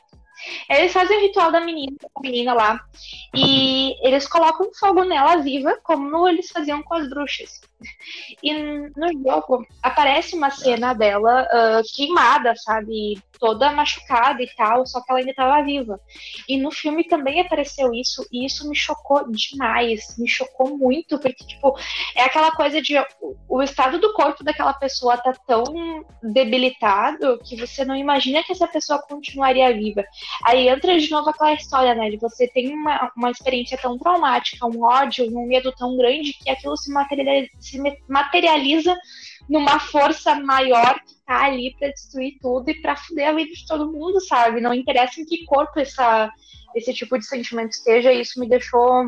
[0.68, 2.78] Eles fazem o ritual da menina, da menina lá,
[3.34, 7.62] e eles colocam fogo nela viva, como eles faziam com as bruxas.
[8.42, 13.20] E no jogo aparece uma cena dela uh, queimada, sabe?
[13.38, 16.00] Toda machucada e tal, só que ela ainda estava viva.
[16.48, 21.44] E no filme também apareceu isso, e isso me chocou demais, me chocou muito, porque,
[21.44, 21.78] tipo,
[22.14, 22.94] é aquela coisa de
[23.48, 25.64] o estado do corpo daquela pessoa tá tão
[26.22, 30.04] debilitado que você não imagina que essa pessoa continuaria viva.
[30.44, 32.10] Aí entra de novo aquela história, né?
[32.10, 36.50] De você tem uma, uma experiência tão traumática, um ódio, um medo tão grande que
[36.50, 38.96] aquilo se materializa se materializa
[39.48, 43.66] numa força maior que tá ali para destruir tudo e para fuder a vida de
[43.66, 44.60] todo mundo, sabe?
[44.60, 46.30] Não interessa em que corpo essa,
[46.74, 49.04] esse tipo de sentimento esteja, isso me deixou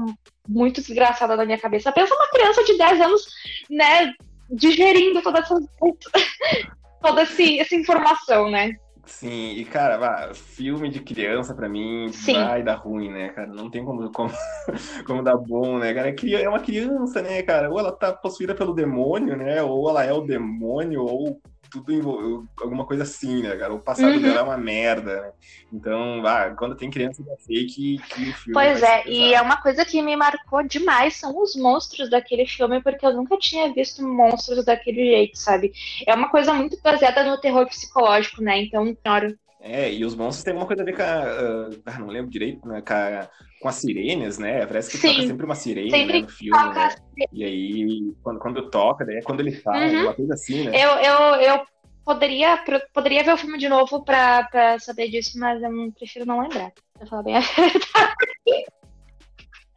[0.48, 1.92] muito desgraçada na minha cabeça.
[1.92, 3.22] Pensa uma criança de 10 anos,
[3.70, 4.12] né,
[4.50, 5.54] digerindo toda essa,
[7.02, 8.76] toda esse, essa informação, né?
[9.08, 12.34] Sim, e cara, filme de criança pra mim Sim.
[12.34, 13.48] vai dar ruim, né, cara?
[13.48, 14.30] Não tem como, como,
[15.06, 16.10] como dar bom, né, cara?
[16.10, 17.70] É, é uma criança, né, cara?
[17.70, 19.62] Ou ela tá possuída pelo demônio, né?
[19.62, 23.72] Ou ela é o demônio, ou tudo envolve, alguma coisa assim, né, cara?
[23.72, 24.22] O passado uhum.
[24.22, 25.32] dela é uma merda, né?
[25.72, 28.52] Então, ah, quando tem criança, eu sei que, que o filme.
[28.52, 32.82] Pois é, e é uma coisa que me marcou demais são os monstros daquele filme,
[32.82, 35.72] porque eu nunca tinha visto monstros daquele jeito, sabe?
[36.06, 38.62] É uma coisa muito baseada no terror psicológico, né?
[38.62, 39.36] Então, claro.
[39.68, 41.98] É, e os monstros têm alguma coisa a ver com a.
[41.98, 42.80] Uh, não lembro direito, né?
[42.80, 43.28] Com, a,
[43.60, 44.64] com as sirenes, né?
[44.64, 46.94] Parece que Sim, toca sempre uma sirene sempre né, no filme, né?
[47.32, 49.20] E aí, quando, quando toca, né?
[49.22, 50.02] Quando ele fala, uhum.
[50.04, 50.72] uma coisa assim, né?
[50.74, 51.66] Eu, eu, eu
[52.02, 56.40] poderia, poderia ver o filme de novo pra, pra saber disso, mas eu prefiro não
[56.40, 58.64] lembrar, pra falar bem a verdade.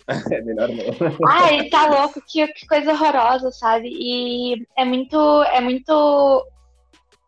[0.32, 1.30] É melhor não.
[1.30, 3.88] Ai, tá louco, que, que coisa horrorosa, sabe?
[3.91, 6.45] E é muito, é muito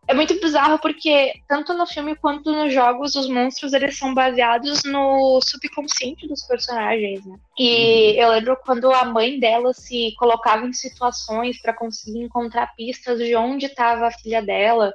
[0.08, 4.84] é muito bizarro porque tanto no filme quanto nos jogos os monstros eles são baseados
[4.84, 7.38] no subconsciente dos personagens, né?
[7.58, 13.20] E eu lembro quando a mãe dela se colocava em situações para conseguir encontrar pistas
[13.20, 14.94] de onde estava a filha dela.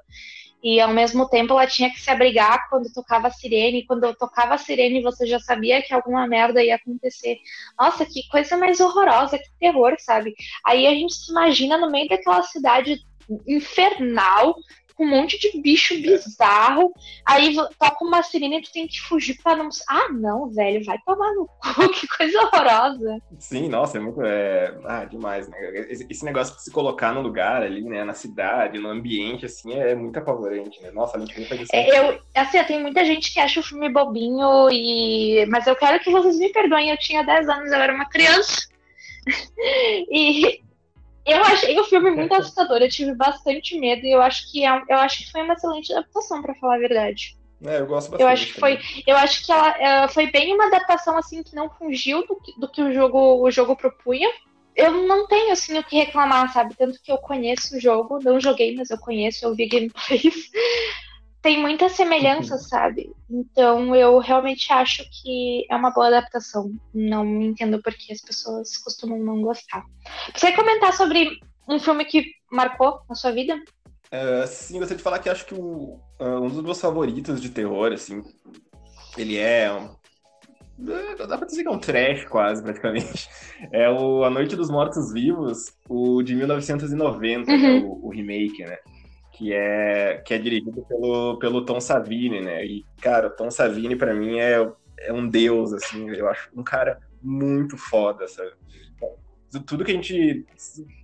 [0.62, 3.86] E ao mesmo tempo ela tinha que se abrigar quando tocava a sirene.
[3.86, 7.38] Quando eu tocava a sirene, você já sabia que alguma merda ia acontecer.
[7.78, 10.34] Nossa, que coisa mais horrorosa, que terror, sabe?
[10.66, 13.00] Aí a gente se imagina no meio daquela cidade
[13.46, 14.56] infernal,
[14.98, 16.92] com um monte de bicho bizarro.
[17.24, 19.68] Aí toca uma sirene e tu tem que fugir pra não.
[19.88, 23.18] Ah, não, velho, vai tomar no cu, que coisa horrorosa.
[23.38, 24.20] Sim, nossa, é muito.
[24.22, 24.76] É...
[24.84, 25.56] Ah, demais, né?
[25.88, 29.94] Esse negócio de se colocar no lugar ali, né, na cidade, no ambiente, assim, é
[29.94, 30.90] muito apavorante, né?
[30.90, 31.70] Nossa, a gente faz isso.
[31.72, 35.46] É, eu, assim, tem muita gente que acha o filme bobinho, e...
[35.46, 38.66] mas eu quero que vocês me perdoem, eu tinha 10 anos, eu era uma criança.
[40.10, 40.60] e
[41.32, 44.82] eu achei o filme muito assustador, eu tive bastante medo e eu acho que, é,
[44.88, 47.36] eu acho que foi uma excelente adaptação, para falar a verdade.
[47.64, 48.22] É, eu gosto bastante.
[48.22, 51.54] Eu acho que foi, eu acho que ela, ela, foi bem uma adaptação assim que
[51.54, 54.28] não fugiu do, do que o jogo, o jogo propunha.
[54.76, 56.76] Eu não tenho assim o que reclamar, sabe?
[56.76, 60.50] Tanto que eu conheço o jogo, não joguei, mas eu conheço, eu vi gameplays
[61.40, 62.60] tem muita semelhança, uhum.
[62.60, 63.12] sabe?
[63.30, 66.72] Então eu realmente acho que é uma boa adaptação.
[66.92, 69.84] Não entendo por que as pessoas costumam não gostar.
[70.34, 73.54] Você comentar sobre um filme que marcou a sua vida?
[74.12, 77.50] Uh, sim, gostaria de falar que acho que o, uh, um dos meus favoritos de
[77.50, 78.22] terror, assim,
[79.18, 79.70] ele é.
[79.70, 83.28] Uh, dá pra dizer que é um trash, quase, praticamente.
[83.70, 87.58] É o A Noite dos Mortos Vivos, o de 1990, uhum.
[87.58, 88.78] né, o, o, remake, né?
[89.38, 92.64] Que é, que é dirigido pelo, pelo Tom Savini, né?
[92.66, 96.10] E, cara, o Tom Savini, para mim, é, é um deus, assim.
[96.10, 98.50] Eu acho um cara muito foda, sabe?
[99.66, 100.44] tudo que a gente.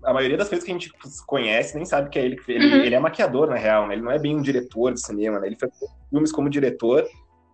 [0.02, 0.92] A maioria das coisas que a gente
[1.26, 2.82] conhece nem sabe que é ele que ele, uhum.
[2.82, 3.94] ele é maquiador, na real, né?
[3.94, 5.46] Ele não é bem um diretor de cinema, né?
[5.46, 5.72] Ele fez
[6.10, 7.08] filmes como diretor,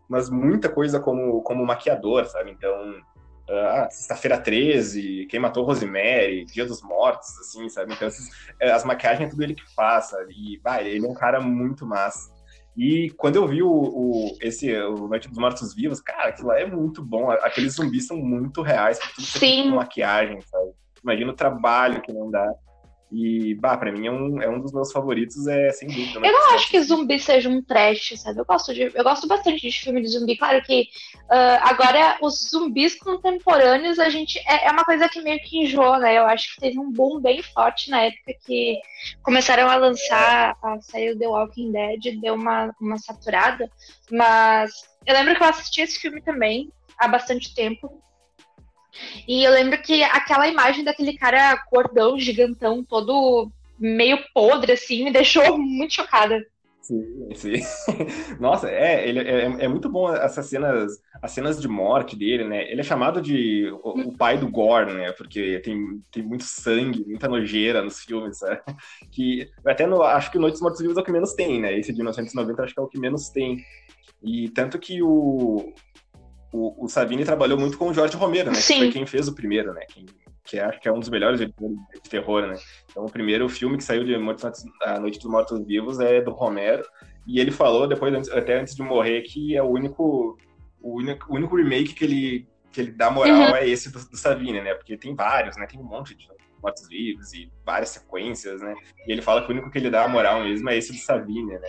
[0.08, 2.50] mas muita coisa como, como maquiador, sabe?
[2.50, 2.96] Então.
[3.52, 7.92] Ah, Sexta-feira 13, Quem Matou Rosemary, Dia dos Mortos, assim, sabe?
[7.92, 8.28] Então, esses,
[8.60, 10.32] é, as maquiagens é tudo ele que faz, sabe?
[10.32, 12.30] E, vai, ele é um cara muito massa.
[12.76, 16.60] E quando eu vi o, o, esse, o Noite dos Mortos Vivos, cara, aquilo lá
[16.60, 17.30] é muito bom.
[17.30, 19.70] Aqueles zumbis são muito reais, tudo Sim.
[19.70, 20.70] com maquiagem, sabe?
[21.02, 22.54] Imagina o trabalho que não dá.
[23.12, 26.20] E, bah, pra mim é um, é um dos meus favoritos, é sem dúvida.
[26.24, 28.38] Eu não acho que zumbi seja um trash, sabe?
[28.38, 30.36] Eu gosto, de, eu gosto bastante de filme de zumbi.
[30.36, 34.38] Claro que uh, agora os zumbis contemporâneos, a gente.
[34.46, 36.18] É, é, uma coisa que meio que enjoou, né?
[36.18, 38.78] Eu acho que teve um boom bem forte na época que
[39.22, 43.68] começaram a lançar a série The Walking Dead, deu uma, uma saturada.
[44.08, 44.70] Mas
[45.04, 48.00] eu lembro que eu assisti esse filme também há bastante tempo.
[49.26, 55.12] E eu lembro que aquela imagem daquele cara cordão, gigantão, todo meio podre, assim, me
[55.12, 56.44] deixou muito chocada.
[56.90, 57.52] Sim, sim.
[58.40, 62.68] Nossa, é, ele é, é, muito bom essas cenas, as cenas de morte dele, né?
[62.70, 65.12] Ele é chamado de o, o, pai do gore, né?
[65.12, 68.60] Porque tem, tem muito sangue, muita nojeira nos filmes, sabe?
[69.12, 71.78] Que até no, acho que Noites Mortos Vivos é o que menos tem, né?
[71.78, 73.58] Esse de 1990 acho que é o que menos tem.
[74.22, 75.72] E tanto que o,
[76.52, 78.56] o, o Savini trabalhou muito com o Jorge Romero, né?
[78.56, 78.74] Sim.
[78.74, 79.82] Que foi quem fez o primeiro, né?
[79.88, 80.06] Quem,
[80.44, 82.56] que acho que é um dos melhores de, de terror, né?
[82.90, 86.82] Então, o primeiro filme que saiu de A Noite dos Mortos Vivos é do Romero.
[87.26, 90.36] E ele falou, depois, até antes de morrer, que é o único,
[90.80, 93.56] o único, o único remake que ele, que ele dá moral uhum.
[93.56, 94.74] é esse do, do Savini, né?
[94.74, 95.66] Porque tem vários, né?
[95.66, 96.26] Tem um monte de
[96.60, 98.74] Mortos Vivos e várias sequências, né?
[99.06, 101.52] E ele fala que o único que ele dá moral mesmo é esse do Savini,
[101.52, 101.68] né?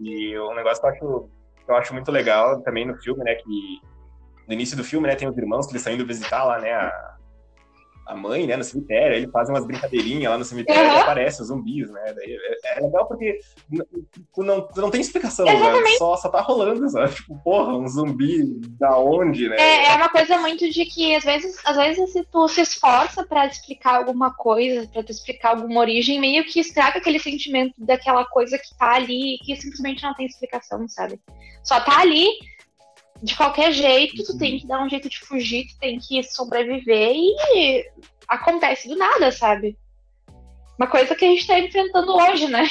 [0.00, 1.30] E um negócio que eu acho,
[1.64, 3.34] que eu acho muito legal também no filme, né?
[3.36, 3.80] Que
[4.48, 6.72] no início do filme, né, tem os irmãos que eles estão indo visitar lá, né,
[6.72, 7.16] a,
[8.06, 10.96] a mãe, né, no cemitério, ele faz umas brincadeirinhas lá no cemitério uhum.
[10.96, 12.32] e aparece os zumbis, né, Daí
[12.64, 13.38] é, é legal porque
[13.70, 13.84] não,
[14.38, 15.52] não, não tem explicação, né?
[15.98, 19.56] só, só tá rolando, sabe, tipo, porra, um zumbi da onde, né?
[19.58, 23.26] É, é uma coisa muito de que, às vezes, às vezes se tu se esforça
[23.26, 28.24] para explicar alguma coisa, para tu explicar alguma origem, meio que estraga aquele sentimento daquela
[28.24, 31.20] coisa que tá ali que simplesmente não tem explicação, sabe?
[31.62, 32.26] Só tá ali,
[33.22, 37.12] de qualquer jeito, tu tem que dar um jeito de fugir, tu tem que sobreviver
[37.14, 37.84] e
[38.28, 39.76] acontece do nada, sabe?
[40.78, 42.68] Uma coisa que a gente tá enfrentando hoje, né?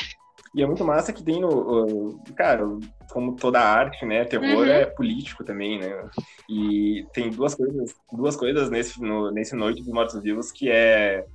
[0.55, 2.19] E é muito massa que tem no.
[2.35, 2.63] Cara,
[3.11, 4.23] como toda arte, né?
[4.23, 4.65] Terror uhum.
[4.65, 6.09] é político também, né?
[6.49, 11.25] E tem duas coisas, duas coisas nesse, no, nesse Noite dos Mortos Vivos que é.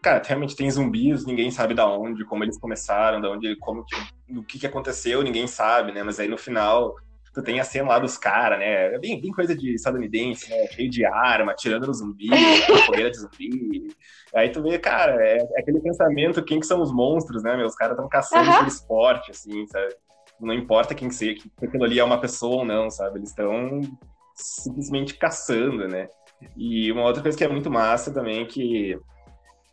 [0.00, 3.96] Cara, realmente tem zumbis, ninguém sabe da onde, como eles começaram, da onde, como que,
[4.36, 6.02] o que, que aconteceu, ninguém sabe, né?
[6.02, 6.94] Mas aí no final
[7.32, 8.94] tu tem a cena lá dos caras, né?
[8.94, 10.66] É bem, bem coisa de estadunidense, né?
[10.68, 12.28] Cheio de arma, atirando no zumbi,
[12.86, 13.88] fogueira de zumbi.
[14.34, 17.56] Aí tu vê, cara, é, é, aquele pensamento, quem que são os monstros, né?
[17.56, 17.66] Meu?
[17.66, 18.58] Os caras estão caçando uhum.
[18.58, 19.94] por esporte, assim, sabe?
[20.40, 23.18] Não importa quem seja, que aquilo ali é uma pessoa ou não, sabe?
[23.18, 23.80] Eles estão
[24.34, 26.08] simplesmente caçando, né?
[26.56, 28.96] E uma outra coisa que é muito massa também, que,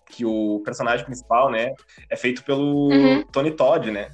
[0.09, 1.73] que o personagem principal, né,
[2.09, 3.23] é feito pelo uhum.
[3.31, 4.09] Tony Todd, né?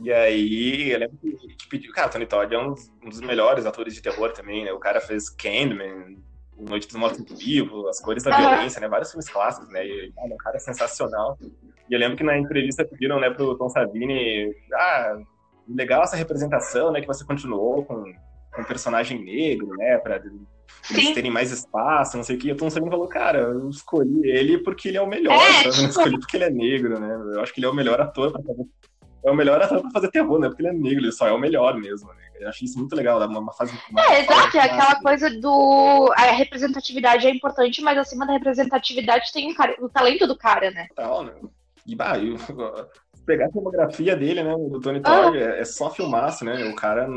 [0.00, 1.92] E aí, eu lembro que pediu.
[1.92, 4.72] Cara, Tony Todd é um dos, um dos, melhores atores de terror também, né?
[4.72, 6.16] O cara fez Candyman,
[6.58, 8.88] Noite dos Mortos Vivo, As Cores da Violência, né?
[8.88, 9.86] Vários filmes clássicos, né?
[9.86, 11.38] E cara, o cara é sensacional.
[11.88, 15.18] E eu lembro que na entrevista pediram, né, pro Tom Savini, ah,
[15.68, 17.00] legal essa representação, né?
[17.00, 18.04] Que você continuou com,
[18.54, 19.98] com um personagem negro, né?
[19.98, 20.20] Pra
[20.90, 22.48] eles terem mais espaço, não sei o que.
[22.48, 25.68] E o Tom Savini falou, cara, eu escolhi ele porque ele é o melhor, é.
[25.68, 27.34] Eu não escolhi porque ele é negro, né?
[27.34, 28.64] Eu acho que ele é o melhor ator pra fazer
[29.24, 30.48] é o melhor ator pra fazer terror, né?
[30.48, 32.22] Porque ele é negro, ele só é o melhor mesmo, né?
[32.40, 33.72] Eu acho isso muito legal, dá uma, fase.
[33.90, 36.12] Uma é, exato, é aquela coisa do.
[36.16, 40.70] A representatividade é importante, mas acima da representatividade tem o, cara, o talento do cara,
[40.72, 40.88] né?
[40.88, 41.32] Total, né?
[41.86, 42.36] E, bah, eu,
[43.24, 45.40] pegar a filmografia dele, né, do Tony Todd, ah.
[45.40, 46.64] é, é, só filmaço, né?
[46.68, 47.08] O cara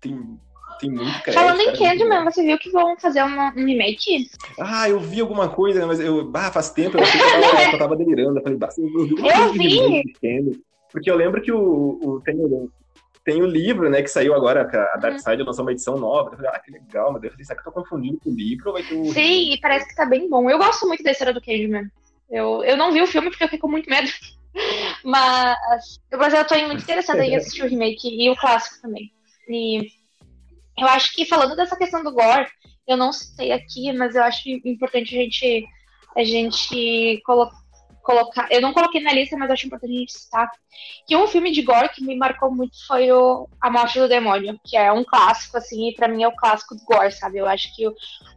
[0.00, 0.38] tem
[0.80, 1.34] tem muito crédito.
[1.34, 4.28] Falando em Candyman, você viu que vão fazer uma, um remake?
[4.58, 7.96] Ah, eu vi alguma coisa, mas eu, ah, faz tempo, eu, eu, tava, eu tava
[7.96, 8.38] delirando.
[8.38, 9.78] Eu falei, bah, eu vi.
[9.78, 10.62] Eu vi.
[10.92, 12.36] Porque eu lembro que o, o tem,
[13.24, 15.18] tem o livro, né, que saiu agora, a Dark uhum.
[15.18, 16.30] Side lançou uma edição nova.
[16.30, 18.34] Eu falei, ah, que legal, mas eu falei, será que eu tô confundindo com o
[18.34, 19.04] livro ou vai ter.
[19.06, 20.48] Sim, e parece que tá bem bom.
[20.50, 21.90] Eu gosto muito da história do Candyman.
[22.30, 24.08] Eu, eu não vi o filme porque eu fiquei com muito medo.
[25.02, 29.10] Mas, mas eu tô muito interessada em assistir o remake e o clássico também.
[29.48, 29.88] E
[30.78, 32.46] eu acho que falando dessa questão do gore,
[32.86, 35.64] eu não citei aqui, mas eu acho importante a gente,
[36.14, 37.50] a gente colo
[38.02, 38.48] colocar.
[38.50, 40.50] Eu não coloquei na lista, mas acho importante a gente citar
[41.06, 44.58] que um filme de gore que me marcou muito foi o A Morte do Demônio,
[44.64, 47.38] que é um clássico, assim, e pra mim é o clássico do gore, sabe?
[47.38, 47.94] Eu acho que eu,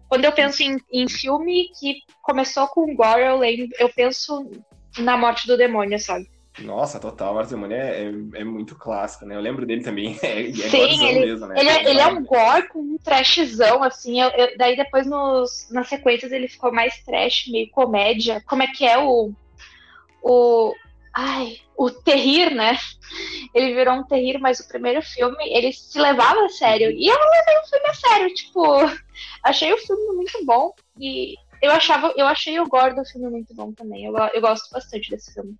[0.07, 4.49] quando eu penso em, em filme que começou com gore, eu lembro, eu penso
[4.99, 6.27] na Morte do Demônio, sabe?
[6.59, 7.33] Nossa, total.
[7.33, 9.35] Morte do Demônio é, é, é, muito clássico, né?
[9.35, 10.17] Eu lembro dele também.
[10.25, 11.55] É, é Sim, ele, mesmo, né?
[11.57, 14.21] Ele, é, ele é um gore com um trashzão, assim.
[14.21, 18.41] Eu, eu, daí depois nos, nas sequências ele ficou mais trash, meio comédia.
[18.45, 19.31] Como é que é o.
[20.25, 20.73] O.
[21.13, 22.77] Ai, o terrir, né?
[23.53, 26.91] Ele virou um terrir, mas o primeiro filme ele se levava a sério.
[26.91, 28.61] E eu levei o filme a sério, tipo,
[29.43, 30.73] achei o filme muito bom.
[30.99, 34.05] E eu achava, eu achei o gore do filme muito bom também.
[34.05, 35.55] Eu, eu gosto bastante desse filme.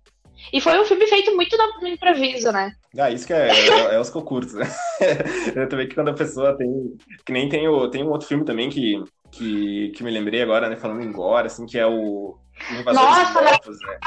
[0.52, 2.72] E foi um filme feito muito no, improviso, né?
[2.98, 4.66] Ah, isso que é, é, é os curto, né?
[5.54, 6.96] eu também que quando a pessoa tem.
[7.24, 9.02] Que nem tem, o, tem um outro filme também que,
[9.36, 10.76] que, que me lembrei agora, né?
[10.76, 12.38] Falando em gore, assim, que é o.
[12.70, 13.98] Invasores Nossa, né?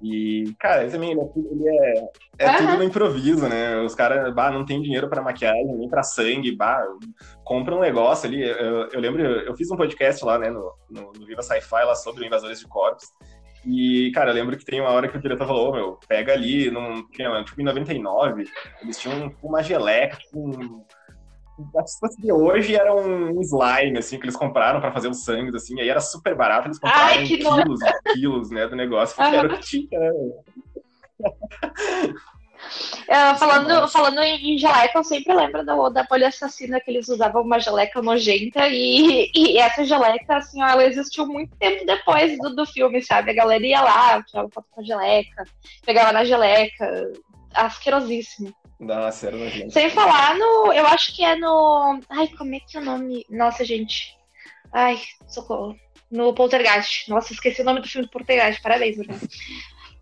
[0.00, 2.56] E, cara, ele também ele é, é uhum.
[2.58, 3.80] tudo no improviso, né?
[3.80, 6.86] Os caras, bah, não tem dinheiro para maquiagem, nem para sangue, bah,
[7.42, 8.42] compra um negócio ali.
[8.42, 11.96] Eu, eu lembro, eu fiz um podcast lá, né, no, no, no Viva Sci-Fi lá
[11.96, 13.06] sobre Invasores de Corpos.
[13.66, 16.32] E, cara, eu lembro que tem uma hora que o diretor falou, oh, meu, pega
[16.32, 18.48] ali, num, tipo, em 99,
[18.80, 20.84] eles tinham uma geleca, um,
[22.18, 25.88] de hoje, era um slime, assim, que eles compraram para fazer os sangues, assim, aí
[25.88, 29.58] era super barato, eles compraram Ai, quilos e quilos, né, do negócio, porque era o
[29.58, 30.10] que tinha, né?
[33.08, 37.42] Uh, falando, falando em, geleca, eu sempre lembro da, da Folha Assassina que eles usavam
[37.42, 42.54] uma geleca nojenta e, e essa geleca, assim, ó, ela existiu muito tempo depois do,
[42.54, 43.30] do filme, sabe?
[43.30, 45.44] A galera ia lá, tirava foto com a geleca,
[45.86, 47.12] pegava na geleca,
[47.54, 48.54] asquerosíssimo.
[48.78, 49.72] Nossa, era nojento.
[49.72, 50.72] Sem falar no.
[50.72, 52.00] Eu acho que é no.
[52.10, 53.24] Ai, como é que é o nome?
[53.30, 54.14] Nossa, gente.
[54.72, 55.76] Ai, socorro.
[56.10, 57.08] No Poltergeist.
[57.08, 58.62] Nossa, esqueci o nome do filme do Poltergeist.
[58.62, 59.18] Parabéns, Bruno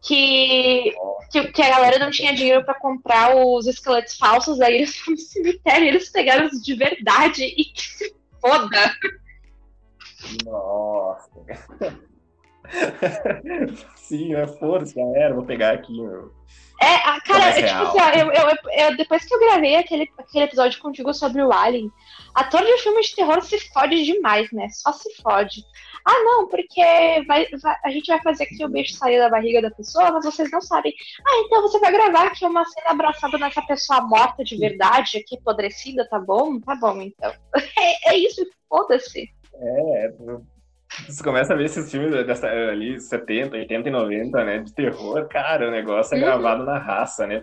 [0.04, 0.94] que,
[1.30, 5.16] que, que, a galera não tinha dinheiro para comprar os esqueletos falsos, aí eles foram
[5.16, 8.94] no cemitério eles pegaram os de verdade e que se foda.
[10.44, 11.30] Nossa.
[14.04, 16.30] Sim, é foda já era, vou pegar aqui, meu.
[16.80, 20.10] É, a, cara, é, tipo assim, ó, eu, eu, eu, depois que eu gravei aquele,
[20.18, 21.90] aquele episódio contigo sobre o Alien,
[22.34, 24.68] ator de filme de terror se fode demais, né?
[24.70, 25.62] Só se fode.
[26.06, 26.82] Ah, não, porque
[27.26, 30.26] vai, vai, a gente vai fazer aqui o beijo sair da barriga da pessoa, mas
[30.26, 30.92] vocês não sabem.
[31.26, 35.38] Ah, então você vai gravar aqui uma cena abraçada nessa pessoa morta de verdade, aqui
[35.38, 36.60] apodrecida, tá bom?
[36.60, 37.32] Tá bom, então.
[37.78, 39.30] É, é isso, foda-se.
[39.54, 40.12] É,
[41.08, 45.26] você começa a ver esses filmes dessa, ali, 70, 80 e 90, né, de terror,
[45.28, 46.24] cara, o negócio é uhum.
[46.24, 47.42] gravado na raça, né?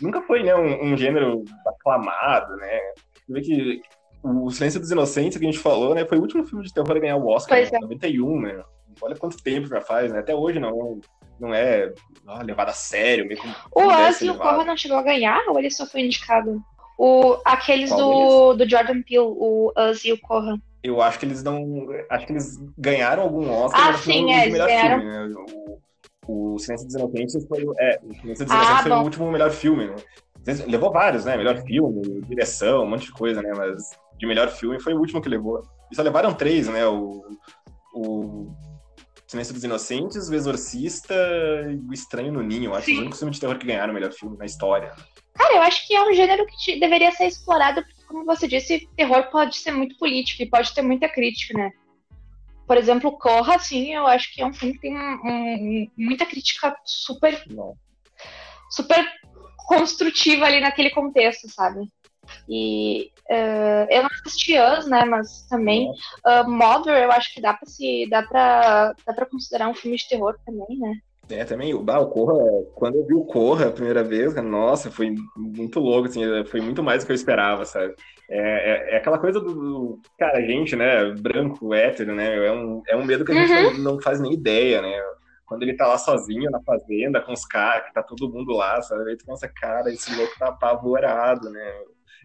[0.00, 2.80] Nunca foi, né, um, um gênero aclamado, né?
[3.26, 3.82] Você vê que
[4.22, 6.04] o Silêncio dos Inocentes, que a gente falou, né?
[6.04, 7.80] Foi o último filme de terror a ganhar o Oscar, em é.
[7.80, 8.62] 91, né?
[9.00, 10.18] Olha quanto tempo já faz, né?
[10.18, 11.00] Até hoje não,
[11.38, 11.92] não é
[12.26, 13.26] ó, levado a sério.
[13.26, 16.00] Meio como o Us e o Corra não chegou a ganhar ou ele só foi
[16.00, 16.60] indicado?
[16.98, 20.60] O, aqueles do, do Jordan Peele, o Us e o Corra.
[20.82, 21.86] Eu acho que eles não.
[22.10, 25.00] Acho que eles ganharam algum Oscar, ah, sim, é, melhor ganharam.
[25.00, 25.34] filme, né?
[26.26, 27.64] O, o Silêncio dos Inocentes foi.
[27.78, 29.94] É, o Silêncio dos Inocentes ah, foi o último melhor filme, né?
[30.66, 31.36] Levou vários, né?
[31.36, 33.52] Melhor filme, direção, um monte de coisa, né?
[33.56, 33.80] Mas
[34.18, 35.62] de melhor filme foi o último que levou.
[35.92, 36.84] E só levaram três, né?
[36.84, 37.22] O,
[37.94, 38.56] o
[39.26, 41.14] Silêncio dos Inocentes, O Exorcista
[41.70, 42.74] e O Estranho no Ninho.
[42.74, 44.92] Acho que os únicos filmes de terror que ganharam o melhor filme na história.
[45.38, 48.88] Cara, eu acho que é um gênero que deveria ser explorado, porque, como você disse,
[48.96, 51.70] terror pode ser muito político e pode ter muita crítica, né?
[52.66, 56.26] Por exemplo, Corra, assim, eu acho que é um filme que tem um, um, muita
[56.26, 57.40] crítica super.
[58.70, 59.06] Super
[59.56, 61.88] construtiva ali naquele contexto, sabe?
[62.48, 65.04] E uh, eu não assisti Us, né?
[65.04, 68.06] Mas também uh, Mother, eu acho que dá pra se.
[68.10, 71.00] dá pra, dá pra considerar um filme de terror também, né?
[71.30, 72.34] É, também, o, bah, o Corra,
[72.74, 76.82] quando eu vi o Corra a primeira vez, nossa, foi muito louco, assim, foi muito
[76.82, 77.94] mais do que eu esperava, sabe?
[78.30, 82.82] É, é, é aquela coisa do, do, cara, gente, né, branco, hétero, né, é um,
[82.88, 83.82] é um medo que a gente uhum.
[83.82, 85.02] não, faz nem ideia, né?
[85.46, 88.80] Quando ele tá lá sozinho na fazenda, com os caras, que tá todo mundo lá,
[88.82, 89.10] sabe?
[89.10, 91.72] Aí tu pensa, cara, esse louco tá apavorado, né?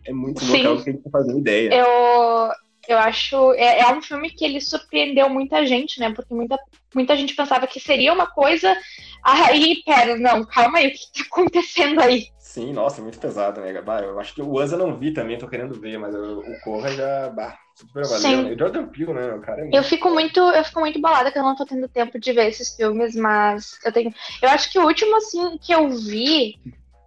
[0.05, 0.57] é muito Sim.
[0.57, 1.73] local que a gente não fazendo ideia.
[1.73, 2.51] Eu,
[2.87, 3.53] eu acho.
[3.53, 6.11] É, é, um filme que ele surpreendeu muita gente, né?
[6.13, 6.57] Porque muita,
[6.93, 8.75] muita gente pensava que seria uma coisa.
[9.23, 12.27] Aí, pera, não, calma aí, o que tá acontecendo aí?
[12.37, 13.81] Sim, nossa, é muito pesado, né?
[13.81, 16.59] Bah, eu acho que o Anza não vi também, tô querendo ver, mas o, o
[16.61, 17.29] Corra já.
[17.29, 18.53] Bah, Super valeu.
[18.53, 19.33] E Jordan Peele, né?
[19.33, 19.75] O cara é muito...
[19.75, 22.47] Eu fico muito, eu fico muito balada que eu não tô tendo tempo de ver
[22.47, 24.13] esses filmes, mas eu tenho.
[24.41, 26.59] Eu acho que o último, assim, que eu vi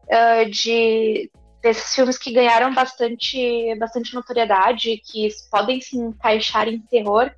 [0.08, 1.30] uh, de
[1.62, 7.30] desses filmes que ganharam bastante, bastante notoriedade, que podem se encaixar em terror,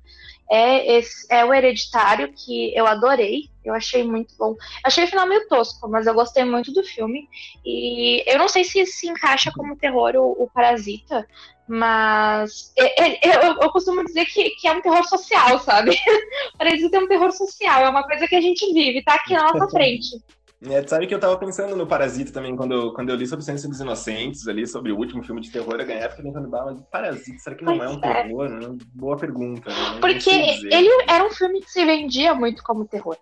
[0.51, 4.55] é, esse, é o Hereditário, que eu adorei, eu achei muito bom.
[4.83, 7.29] Achei o final meio tosco, mas eu gostei muito do filme.
[7.63, 11.27] E eu não sei se se encaixa como terror o, o Parasita,
[11.67, 12.87] mas eu,
[13.31, 15.95] eu, eu, costumo dizer que, que é um terror social, sabe?
[16.57, 19.53] Parasita é um terror social, é uma coisa que a gente vive, tá aqui na
[19.53, 20.19] nossa frente.
[20.61, 23.45] É, sabe que eu tava pensando no Parasita também, quando eu, quando eu li sobre
[23.45, 26.81] Ciência dos Inocentes, ali, sobre o último filme de terror da eu fiquei pensando, mas
[26.91, 28.23] Parasita, será que não é um é.
[28.23, 28.49] terror?
[28.49, 28.77] Né?
[28.93, 29.69] Boa pergunta.
[29.69, 29.99] Né?
[30.01, 33.15] Porque ele era um filme que se vendia muito como terror.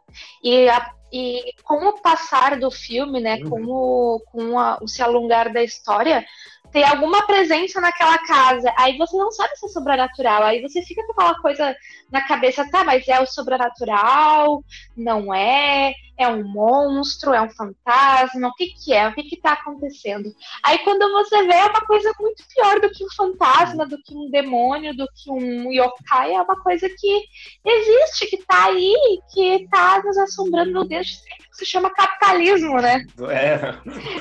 [0.44, 3.50] E, a, e com o passar do filme, né, uhum.
[3.50, 6.26] com, o, com a, o se alongar da história,
[6.72, 11.06] tem alguma presença naquela casa, aí você não sabe se é sobrenatural, aí você fica
[11.06, 11.76] com aquela coisa
[12.12, 14.64] na cabeça, tá, mas é o sobrenatural,
[14.96, 19.38] não é, é um monstro, é um fantasma, o que que é, o que que
[19.38, 20.34] tá acontecendo?
[20.64, 24.16] Aí quando você vê é uma coisa muito pior do que um fantasma, do que
[24.16, 27.24] um demônio, do que um yokai, é uma coisa que
[27.66, 28.96] existe, que tá aí,
[29.34, 33.04] que tá nos assombrando desde sempre se chama capitalismo, né?
[33.30, 33.74] É,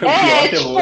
[0.07, 0.79] é, tipo,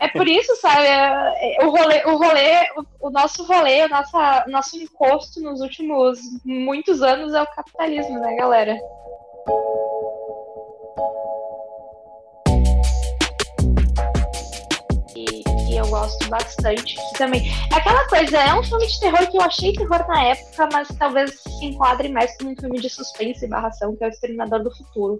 [0.00, 0.86] é por isso, sabe?
[0.86, 2.68] É, o rolê, o rolê,
[3.00, 4.16] o, nosso rolê, o nosso,
[4.48, 8.78] nosso encosto nos últimos muitos anos é o capitalismo, né, galera?
[15.14, 16.96] E, eu gosto bastante.
[17.18, 20.66] Também é aquela coisa, é um filme de terror que eu achei terror na época,
[20.72, 24.10] mas talvez se enquadre mais como um filme de suspense e barração, que é o
[24.10, 25.18] Exterminador do Futuro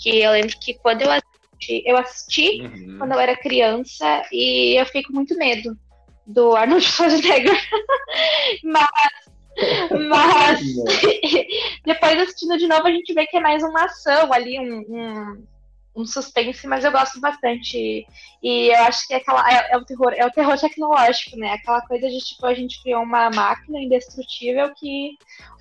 [0.00, 2.96] que eu lembro que quando eu assisti, eu assisti uhum.
[2.98, 5.76] quando eu era criança e eu fiquei com muito medo
[6.26, 7.54] do Arnold Schwarzenegger.
[8.64, 8.88] mas,
[10.10, 10.60] mas
[11.84, 15.44] depois assistindo de novo a gente vê que é mais uma ação ali, um, um
[15.94, 18.06] um suspense, mas eu gosto bastante.
[18.42, 21.52] E eu acho que é, aquela, é, é, o terror, é o terror tecnológico, né?
[21.52, 25.12] Aquela coisa de tipo, a gente criou uma máquina indestrutível que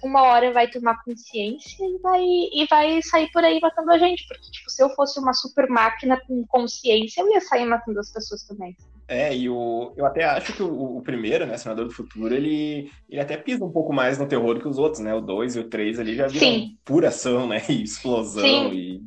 [0.04, 4.26] uma hora vai tomar consciência e vai, e vai sair por aí matando a gente.
[4.28, 8.12] Porque, tipo, se eu fosse uma super máquina com consciência, eu ia sair matando as
[8.12, 8.76] pessoas também.
[9.08, 12.92] É, e o, eu até acho que o, o primeiro, né, Senador do Futuro, ele,
[13.10, 15.16] ele até pisa um pouco mais no terror que os outros, né?
[15.16, 17.60] O 2 e o 3 ali já viram pura ação, né?
[17.68, 18.72] E explosão Sim.
[18.72, 19.04] e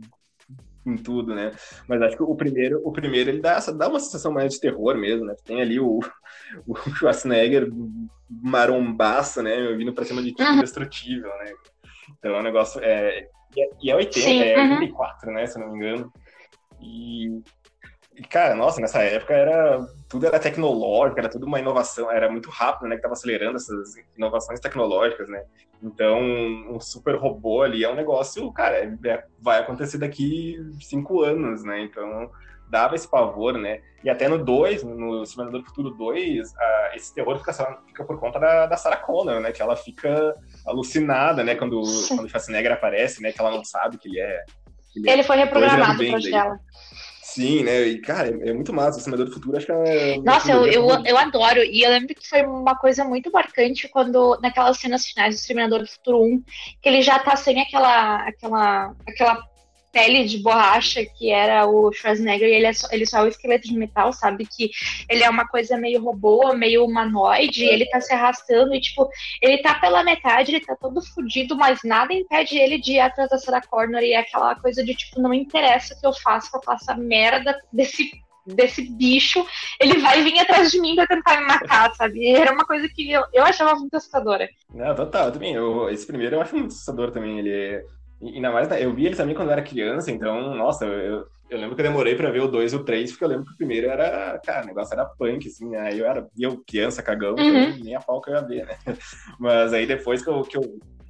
[0.85, 1.53] em tudo, né?
[1.89, 4.97] Mas acho que o primeiro, o primeiro ele dá, dá uma sensação mais de terror
[4.97, 5.35] mesmo, né?
[5.45, 6.01] Tem ali o,
[6.67, 7.69] o Schwarzenegger
[8.29, 9.73] marombaça, né?
[9.75, 11.53] Vindo pra cima de tipo indestrutível, né?
[12.19, 12.81] Então é um negócio.
[12.83, 13.29] É,
[13.83, 15.35] e é 80, Sim, é 84, uhum.
[15.35, 15.47] né?
[15.47, 16.13] Se eu não me engano.
[16.81, 17.41] E,
[18.17, 22.51] e, cara, nossa, nessa época era tudo era tecnológico, era tudo uma inovação, era muito
[22.51, 22.97] rápido, né?
[22.97, 25.43] Que tava acelerando essas inovações tecnológicas, né?
[25.83, 31.23] Então, um super robô ali é um negócio, cara, é, é, vai acontecer daqui cinco
[31.23, 31.81] anos, né?
[31.81, 32.31] Então,
[32.69, 33.81] dava esse pavor, né?
[34.05, 36.53] E até no 2, no Simulador do Futuro 2,
[36.95, 37.53] esse terror fica,
[37.87, 39.53] fica por conta da, da Sarah Connor, né?
[39.53, 40.35] Que ela fica
[40.67, 41.55] alucinada, né?
[41.55, 43.33] Quando, quando o Schwarzenegger aparece, né?
[43.33, 44.45] Que ela não sabe que ele é...
[44.93, 46.59] Que ele, é ele foi reprogramado para dela.
[47.35, 47.83] Sim, né?
[47.85, 48.99] E, cara, é, é muito massa.
[48.99, 50.19] O Senador do Futuro acho que é.
[50.19, 51.61] Nossa, eu, eu, eu, adoro.
[51.61, 55.81] E eu lembro que foi uma coisa muito marcante quando, naquelas cenas finais do Exterminador
[55.81, 56.43] do Futuro 1,
[56.83, 59.43] que ele já tá sem aquela, aquela, aquela
[59.93, 63.29] pele de borracha que era o Schwarzenegger e ele é só, ele só é o
[63.29, 64.47] esqueleto de metal, sabe?
[64.47, 64.71] Que
[65.09, 69.09] ele é uma coisa meio robô, meio humanoide, ele tá se arrastando e, tipo,
[69.41, 73.29] ele tá pela metade, ele tá todo fudido, mas nada impede ele de ir atrás
[73.29, 76.51] da Sarah Connor e é aquela coisa de, tipo, não interessa o que eu faço,
[76.51, 78.11] que eu faço a merda desse
[78.45, 79.47] desse bicho,
[79.81, 82.27] ele vai vir atrás de mim pra tentar me matar, sabe?
[82.27, 84.49] Era uma coisa que eu, eu achava muito assustadora.
[84.75, 85.55] Não, total, também.
[85.93, 87.39] Esse primeiro eu acho muito assustador também.
[87.39, 87.85] Ele
[88.23, 91.27] e ainda mais, né, eu vi ele também quando eu era criança, então, nossa, eu,
[91.51, 93.45] eu lembro que eu demorei pra ver o 2 e o 3, porque eu lembro
[93.45, 95.81] que o primeiro era, cara, o negócio era punk, assim, né?
[95.81, 97.63] Aí eu era eu criança cagão, então uhum.
[97.71, 98.77] então nem a pau que eu ia ver, né?
[99.41, 100.63] Mas aí depois que eu, que eu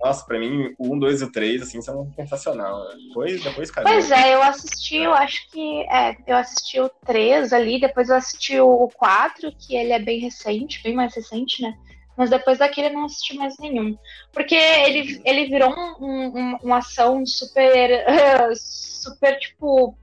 [0.03, 2.85] nossa, pra mim, o 1, 2 e o 3, assim, são sensacional.
[3.07, 3.93] Depois, depois cagou.
[3.93, 8.17] Pois é, eu assisti, eu acho que, é, eu assisti o 3 ali, depois eu
[8.17, 11.73] assisti o 4, que ele é bem recente, bem mais recente, né?
[12.17, 13.97] Mas depois daquele eu não assisti mais nenhum.
[14.33, 18.05] Porque ele, ele virou um, um, uma ação super.
[18.57, 19.97] super, tipo.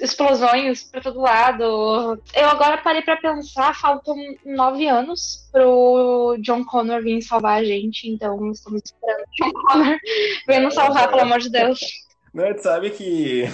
[0.00, 1.62] Explosões para todo lado.
[2.34, 8.10] Eu agora parei para pensar, faltam nove anos pro John Connor vir salvar a gente,
[8.10, 9.96] então estamos esperando o John Connor
[10.48, 11.78] vir nos salvar, pelo amor de Deus.
[12.34, 13.44] Não, tu sabe que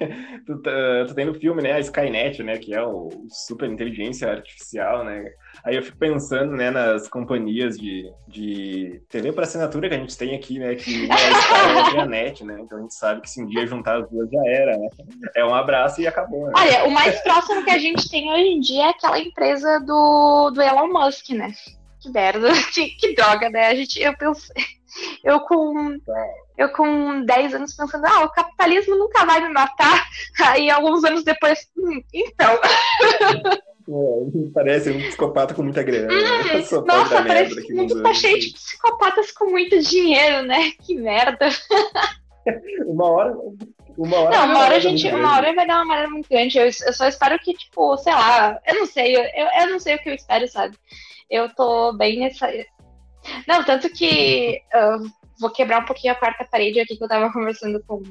[0.46, 0.70] tu, tá,
[1.06, 5.24] tu tem no filme, né, a Skynet, né, que é o super inteligência artificial, né?
[5.64, 10.16] Aí eu fico pensando, né, nas companhias de, de TV por assinatura que a gente
[10.16, 12.60] tem aqui, né, que é a Skynet e a NET, né?
[12.60, 14.88] Então a gente sabe que se um dia juntar as duas já era, né?
[15.36, 16.46] É um abraço e acabou.
[16.46, 16.52] Né?
[16.56, 20.50] Olha, o mais próximo que a gente tem hoje em dia é aquela empresa do,
[20.50, 21.52] do Elon Musk, né?
[22.00, 23.66] Que merda, que, que droga, né?
[23.66, 24.54] A gente, eu pensei,
[25.24, 25.96] eu com
[26.58, 30.06] eu com 10 anos pensando, ah, o capitalismo nunca vai me matar.
[30.44, 32.58] Aí alguns anos depois, hum, então.
[33.90, 36.06] É, parece um psicopata com muita grana.
[36.14, 40.70] Hum, nossa, parece que o mundo tá cheio de psicopatas com muito dinheiro, né?
[40.82, 41.48] Que merda.
[42.86, 43.34] uma hora.
[43.96, 45.08] Uma hora, não, uma hora a gente.
[45.08, 46.58] Uma hora vai dar uma merda muito grande.
[46.58, 49.96] Eu, eu, só espero que, tipo, sei lá, eu não sei, eu, eu não sei
[49.96, 50.76] o que eu espero, sabe?
[51.28, 52.48] Eu tô bem nessa.
[53.46, 54.62] Não, tanto que.
[54.74, 58.02] Uh, vou quebrar um pouquinho a quarta parede aqui que eu tava conversando com,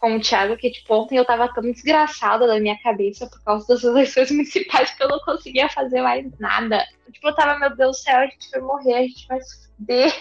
[0.00, 3.66] com o Thiago, que tipo, ontem eu tava tão desgraçada da minha cabeça por causa
[3.66, 6.84] das eleições municipais que eu não conseguia fazer mais nada.
[7.12, 9.66] Tipo, eu tava, meu Deus do céu, a gente vai morrer, a gente vai se
[9.76, 10.12] fuder,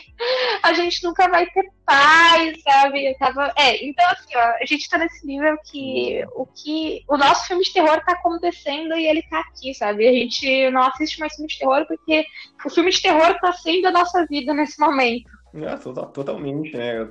[0.61, 3.07] a gente nunca vai ter paz, sabe?
[3.07, 3.51] Eu tava.
[3.57, 7.03] É, então assim, ó, a gente tá nesse nível que o que.
[7.07, 10.07] O nosso filme de terror tá acontecendo e ele tá aqui, sabe?
[10.07, 12.25] A gente não assiste mais filme de terror porque
[12.63, 15.34] o filme de terror tá sendo a nossa vida nesse momento.
[15.55, 17.07] É, totalmente, né?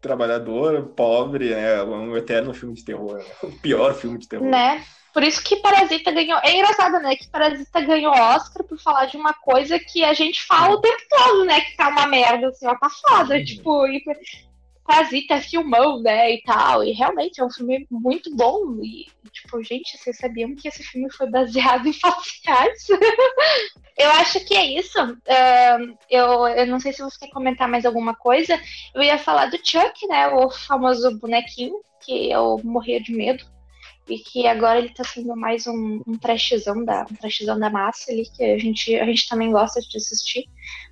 [0.00, 1.82] Trabalhador, pobre, né?
[1.82, 3.18] Um eterno filme de terror.
[3.18, 3.24] Né?
[3.42, 4.46] O pior filme de terror.
[4.46, 4.84] Né?
[5.12, 6.40] Por isso que Parasita ganhou.
[6.42, 7.14] É engraçado, né?
[7.14, 11.02] Que Parasita ganhou Oscar por falar de uma coisa que a gente fala o tempo
[11.08, 11.60] todo, né?
[11.60, 13.42] Que tá uma merda, assim, ó, tá foda.
[13.44, 13.86] Tipo,
[14.84, 16.34] Parasita filmou, né?
[16.34, 16.84] E tal.
[16.84, 18.80] E realmente é um filme muito bom.
[18.82, 21.94] E, tipo, gente, vocês sabiam que esse filme foi baseado em
[22.44, 22.86] reais?
[23.96, 24.98] Eu acho que é isso.
[25.00, 28.60] Uh, eu, eu não sei se você quer comentar mais alguma coisa.
[28.92, 30.26] Eu ia falar do Chuck, né?
[30.28, 33.44] O famoso bonequinho, que eu morria de medo.
[34.08, 38.28] E que agora ele tá sendo mais um, um trashzão da, um da massa ali,
[38.36, 40.44] que a gente, a gente também gosta de assistir.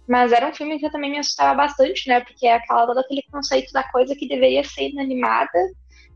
[0.09, 2.21] Mas era um filme que eu também me assustava bastante, né?
[2.21, 5.59] Porque é aquela todo aquele conceito da coisa que deveria ser inanimada,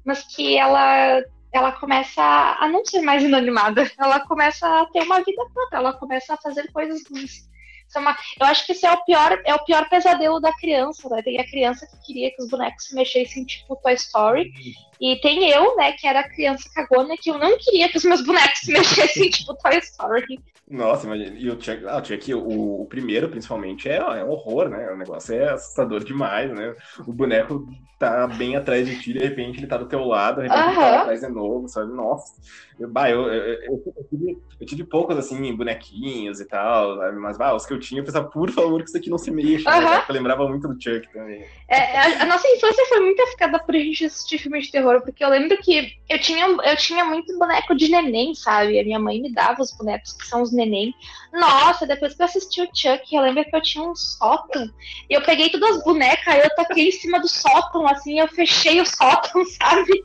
[0.04, 1.22] mas que ela
[1.52, 5.92] ela começa a não ser mais inanimada, ela começa a ter uma vida própria, ela
[5.94, 7.46] começa a fazer coisas ruins.
[7.94, 8.00] É
[8.40, 11.22] eu acho que esse é o pior, é o pior pesadelo da criança, né?
[11.22, 14.52] Tem a criança que queria que os bonecos se mexessem tipo Toy Story.
[15.00, 18.24] E tem eu, né, que era criança cagona, que eu não queria que os meus
[18.24, 20.40] bonecos se mexessem tipo Toy Story.
[20.68, 21.36] Nossa, imagina.
[21.38, 24.90] E o Chuck, ah, o, Chuck o, o, primeiro, principalmente, é, é um horror, né?
[24.90, 26.74] O negócio é assustador demais, né?
[27.06, 27.68] O boneco
[27.98, 30.70] tá bem atrás de ti, de repente ele tá do teu lado, de repente uhum.
[30.70, 31.92] ele tá atrás de novo, sabe?
[31.92, 32.34] Nossa.
[32.78, 37.16] Eu, bah, eu, eu, eu, eu, tive, eu tive poucos, assim, bonequinhos e tal, sabe?
[37.18, 39.30] Mas, bah, os que eu tinha, eu pensava, por favor, que isso aqui não se
[39.30, 39.70] mexa.
[39.70, 39.80] Uhum.
[39.80, 40.04] Né?
[40.06, 41.42] Eu lembrava muito do Chuck também.
[41.68, 44.85] É, a, a, nossa infância foi muito afetada por a gente assistir filmes de terror,
[45.00, 48.78] porque eu lembro que eu tinha, eu tinha muito boneco de neném, sabe?
[48.78, 50.94] A minha mãe me dava os bonecos que são os neném.
[51.32, 54.70] Nossa, depois que eu assisti o Chuck, eu lembro que eu tinha um sótão.
[55.10, 58.80] E eu peguei todas as bonecas, eu toquei em cima do sótão, assim, eu fechei
[58.80, 60.04] o sótão, sabe?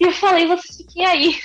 [0.00, 1.36] E eu falei, vocês fiquem aí.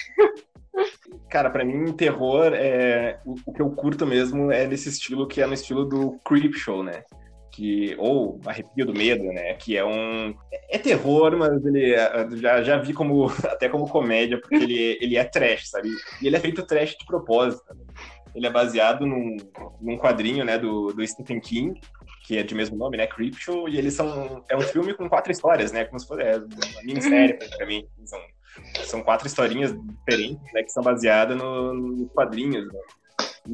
[1.29, 5.41] Cara, para mim, terror é o, o, que eu curto mesmo é nesse estilo que
[5.41, 7.03] é no estilo do creep show, né?
[7.60, 9.53] Que ou arrepio do medo, né?
[9.55, 10.34] Que é um
[10.70, 15.18] é terror, mas ele é, já, já vi como até como comédia porque ele ele
[15.18, 15.89] é trash, sabe?
[16.22, 17.66] E ele é feito trash de propósito.
[17.76, 17.84] Né?
[18.34, 19.36] Ele é baseado num,
[19.82, 21.82] num quadrinho, né, do, do Stephen King,
[22.24, 25.30] que é de mesmo nome, né, Creepshow, e eles são é um filme com quatro
[25.30, 27.39] histórias, né, como se fosse é, uma minissérie uhum.
[27.39, 27.89] praticamente.
[28.05, 28.20] São,
[28.86, 32.80] são quatro historinhas diferentes, né, que são baseadas nos no quadrinhos, né?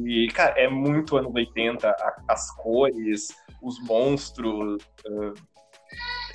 [0.04, 3.28] E, cara, é muito anos 80, a, as cores,
[3.62, 5.34] os monstros, uh,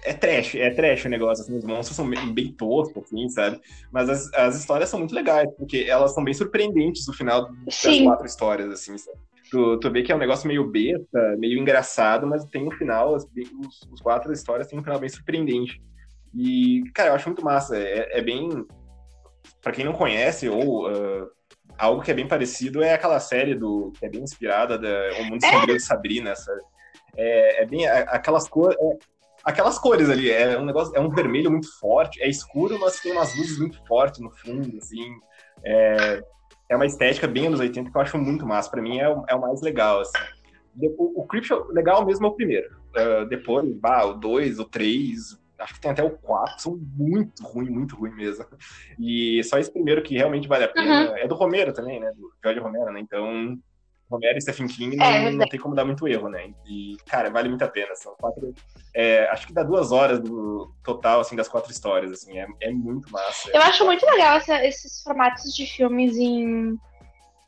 [0.04, 3.60] é trash, é trash o negócio, assim, os monstros são bem, bem toscos, assim, sabe?
[3.92, 7.76] Mas as, as histórias são muito legais, porque elas são bem surpreendentes no final das
[7.76, 8.06] Sim.
[8.06, 9.18] quatro histórias, assim, sabe?
[9.52, 13.16] Tu, tu vê que é um negócio meio besta, meio engraçado, mas tem um final,
[13.16, 15.82] as, os, os, quatro histórias têm um final bem surpreendente.
[16.34, 17.78] E, cara, eu acho muito massa.
[17.78, 18.66] É, é bem.
[19.62, 20.90] para quem não conhece, ou.
[20.90, 21.30] Uh,
[21.78, 25.26] algo que é bem parecido é aquela série do que é bem inspirada da O
[25.26, 26.62] Mundo Sombrio de Sabrina, sabe?
[27.18, 28.78] É, é bem aquelas cores.
[28.80, 28.98] É,
[29.44, 33.12] aquelas cores ali, é um negócio, é um vermelho muito forte, é escuro, mas tem
[33.12, 35.16] umas luzes muito fortes no fundo, assim.
[35.64, 36.24] É,
[36.70, 38.70] é uma estética bem anos 80 que eu acho muito massa.
[38.70, 40.18] Pra mim é o, é o mais legal, assim.
[40.98, 42.70] O, o Creepshow, legal mesmo é o primeiro.
[42.92, 47.44] Uh, depois, bah, o 2, o 3, acho que tem até o 4, são muito
[47.44, 48.46] ruim, muito ruim mesmo.
[49.00, 51.12] E só esse primeiro que realmente vale a pena.
[51.12, 51.18] Uhum.
[51.18, 52.12] É do Romero também, né?
[52.12, 53.00] Do Jorge Romero, né?
[53.00, 53.58] Então,
[54.12, 56.54] Romero e Stephen King não, é, não tem como dar muito erro, né?
[56.68, 57.96] E, cara, vale muito a pena.
[57.96, 58.54] São quatro.
[58.94, 62.38] É, acho que dá duas horas do total, assim, das quatro histórias, assim.
[62.38, 63.50] É, é muito massa.
[63.54, 66.78] Eu acho muito legal essa, esses formatos de filmes em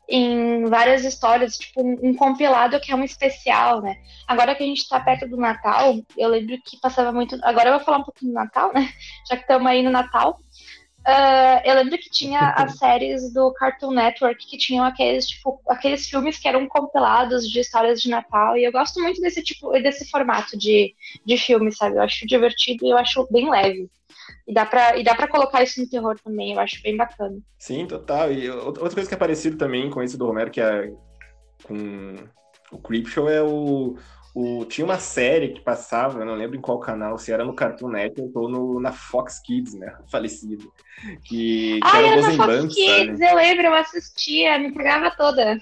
[0.08, 3.96] em várias histórias, tipo um, compilado que é um especial, né?
[4.26, 7.38] Agora que a gente tá perto do Natal, eu lembro que passava muito.
[7.42, 8.88] Agora eu vou falar um pouquinho do Natal, né?
[9.28, 10.40] Já que estamos aí no Natal.
[11.06, 16.08] Uh, eu lembro que tinha as séries do Cartoon Network que tinham aqueles, tipo, aqueles
[16.08, 18.56] filmes que eram compilados de histórias de Natal.
[18.56, 20.94] E eu gosto muito desse tipo, desse formato de,
[21.24, 21.96] de filme, sabe?
[21.96, 23.90] Eu acho divertido e eu acho bem leve.
[24.46, 27.38] E dá, pra, e dá pra colocar isso no terror também, eu acho bem bacana.
[27.58, 28.32] Sim, total.
[28.32, 30.92] E outra coisa que é parecido também com esse do Romero, que é
[31.64, 32.16] com
[32.70, 33.96] o Creepshow, é o,
[34.34, 37.54] o, tinha uma série que passava, eu não lembro em qual canal, se era no
[37.54, 39.96] Cartoon Network ou no, na Fox Kids, né?
[40.10, 40.72] Falecido.
[41.24, 43.30] Que, que ah, era, era na Fox Kids, sabe?
[43.30, 45.58] eu lembro, eu assistia, me pegava toda.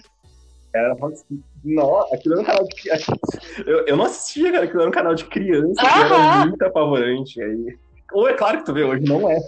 [0.75, 1.45] Era Fox Kids.
[1.65, 3.63] Nossa, aquilo era um canal de.
[3.71, 7.41] Eu, eu não assistia, cara, aquilo era um canal de criança, que era muito apavorante.
[7.41, 7.79] Aí.
[8.13, 9.39] Ou é claro que tu vê hoje, não é.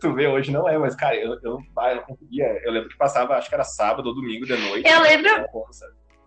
[0.00, 2.60] Tu vê hoje, não é, mas, cara, eu, eu, eu não conseguia.
[2.64, 4.88] Eu lembro que passava, acho que era sábado ou domingo de noite.
[4.88, 5.30] Eu lembro.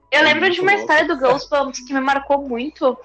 [0.10, 2.98] Eu lembro de uma história do Ghostbumps que me marcou muito,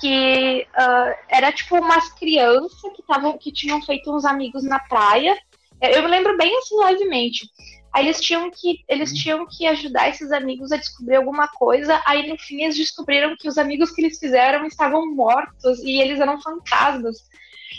[0.00, 5.36] que uh, era tipo umas crianças que, tavam, que tinham feito uns amigos na praia.
[5.80, 7.48] Eu me lembro bem assim levemente.
[7.92, 9.14] Aí eles tinham que eles hum.
[9.14, 12.00] tinham que ajudar esses amigos a descobrir alguma coisa.
[12.04, 16.20] Aí no fim eles descobriram que os amigos que eles fizeram estavam mortos e eles
[16.20, 17.16] eram fantasmas.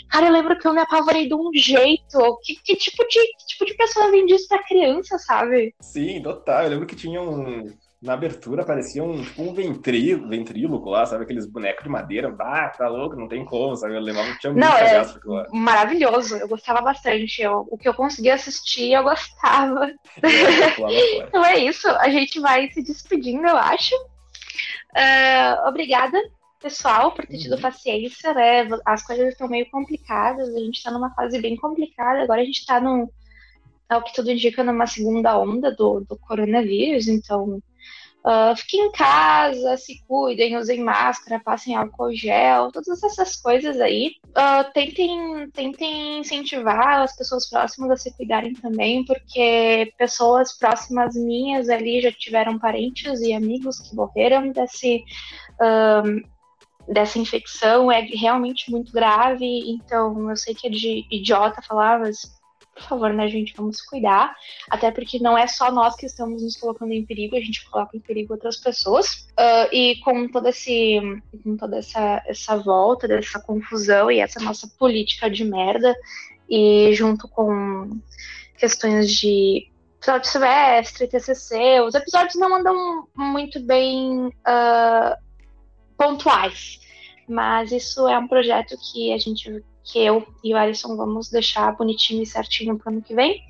[0.08, 2.38] Cara, eu lembro que eu me apavorei de um jeito.
[2.42, 5.74] Que, que tipo, de, que tipo de pessoa vende isso pra criança, sabe?
[5.80, 6.64] Sim, total.
[6.64, 7.72] Eu lembro que tinha um.
[8.02, 11.24] Na abertura parecia um, tipo, um ventríloco, ventríloco lá, sabe?
[11.24, 12.34] Aqueles bonecos de madeira.
[12.40, 13.94] Ah, tá louco, não tem como, sabe?
[13.94, 16.36] Eu que tinha muito Não, é maravilhoso.
[16.36, 17.42] Eu gostava bastante.
[17.42, 19.92] Eu, o que eu conseguia assistir, eu gostava.
[20.22, 21.86] É, então é isso.
[21.88, 23.94] A gente vai se despedindo, eu acho.
[24.96, 26.18] Uh, obrigada
[26.60, 27.60] pessoal por ter tido uhum.
[27.60, 28.68] paciência, né?
[28.84, 32.60] As coisas estão meio complicadas, a gente está numa fase bem complicada, agora a gente
[32.60, 33.08] está num,
[33.88, 37.60] ao que tudo indica, numa segunda onda do, do coronavírus, então
[38.24, 44.12] uh, fiquem em casa, se cuidem, usem máscara, passem álcool gel, todas essas coisas aí.
[44.28, 51.68] Uh, tentem, tentem incentivar as pessoas próximas a se cuidarem também, porque pessoas próximas minhas
[51.68, 55.02] ali já tiveram parentes e amigos que morreram desse.
[55.60, 56.39] Uh,
[56.88, 62.40] dessa infecção é realmente muito grave, então eu sei que é de idiota falar, mas
[62.74, 64.34] por favor, né, gente, vamos cuidar,
[64.70, 67.96] até porque não é só nós que estamos nos colocando em perigo, a gente coloca
[67.96, 69.28] em perigo outras pessoas.
[69.32, 70.98] Uh, e com todo esse,
[71.44, 75.94] com toda essa, essa volta, dessa confusão e essa nossa política de merda,
[76.48, 78.00] e junto com
[78.58, 79.68] questões de
[79.98, 85.29] episódio semestre, TCC, os episódios não andam muito bem uh,
[86.00, 86.80] pontuais.
[87.28, 91.76] Mas isso é um projeto que a gente, que eu e o Alisson vamos deixar
[91.76, 93.42] bonitinho e certinho para o ano que vem.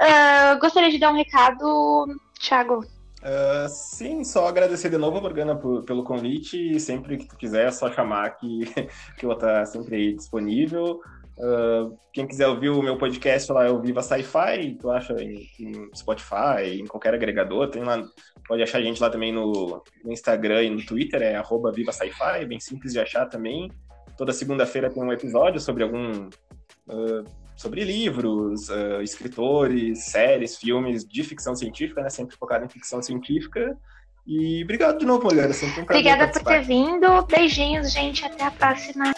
[0.00, 2.06] Uh, gostaria de dar um recado,
[2.40, 2.84] Thiago.
[3.20, 6.78] Uh, sim, só agradecer de novo, Morgana, por, pelo convite.
[6.80, 8.66] Sempre que tu quiser, é só chamar que,
[9.16, 11.00] que eu vou estar sempre aí disponível.
[11.38, 15.48] Uh, quem quiser ouvir o meu podcast lá é o Viva Sci-Fi, tu acha em,
[15.60, 18.02] em, Spotify, em qualquer agregador, tem lá,
[18.46, 21.92] pode achar a gente lá também no, no Instagram e no Twitter, é arroba Viva
[21.92, 23.70] Sci-Fi, é bem simples de achar também.
[24.16, 26.28] Toda segunda-feira tem um episódio sobre algum.
[26.88, 27.24] Uh,
[27.54, 32.08] sobre livros, uh, escritores, séries, filmes de ficção científica, né?
[32.08, 33.76] Sempre focado em ficção científica.
[34.24, 35.28] E obrigado de novo.
[35.52, 37.26] Sempre um Obrigada por ter vindo.
[37.26, 38.24] Beijinhos, gente.
[38.24, 39.12] Até a próxima.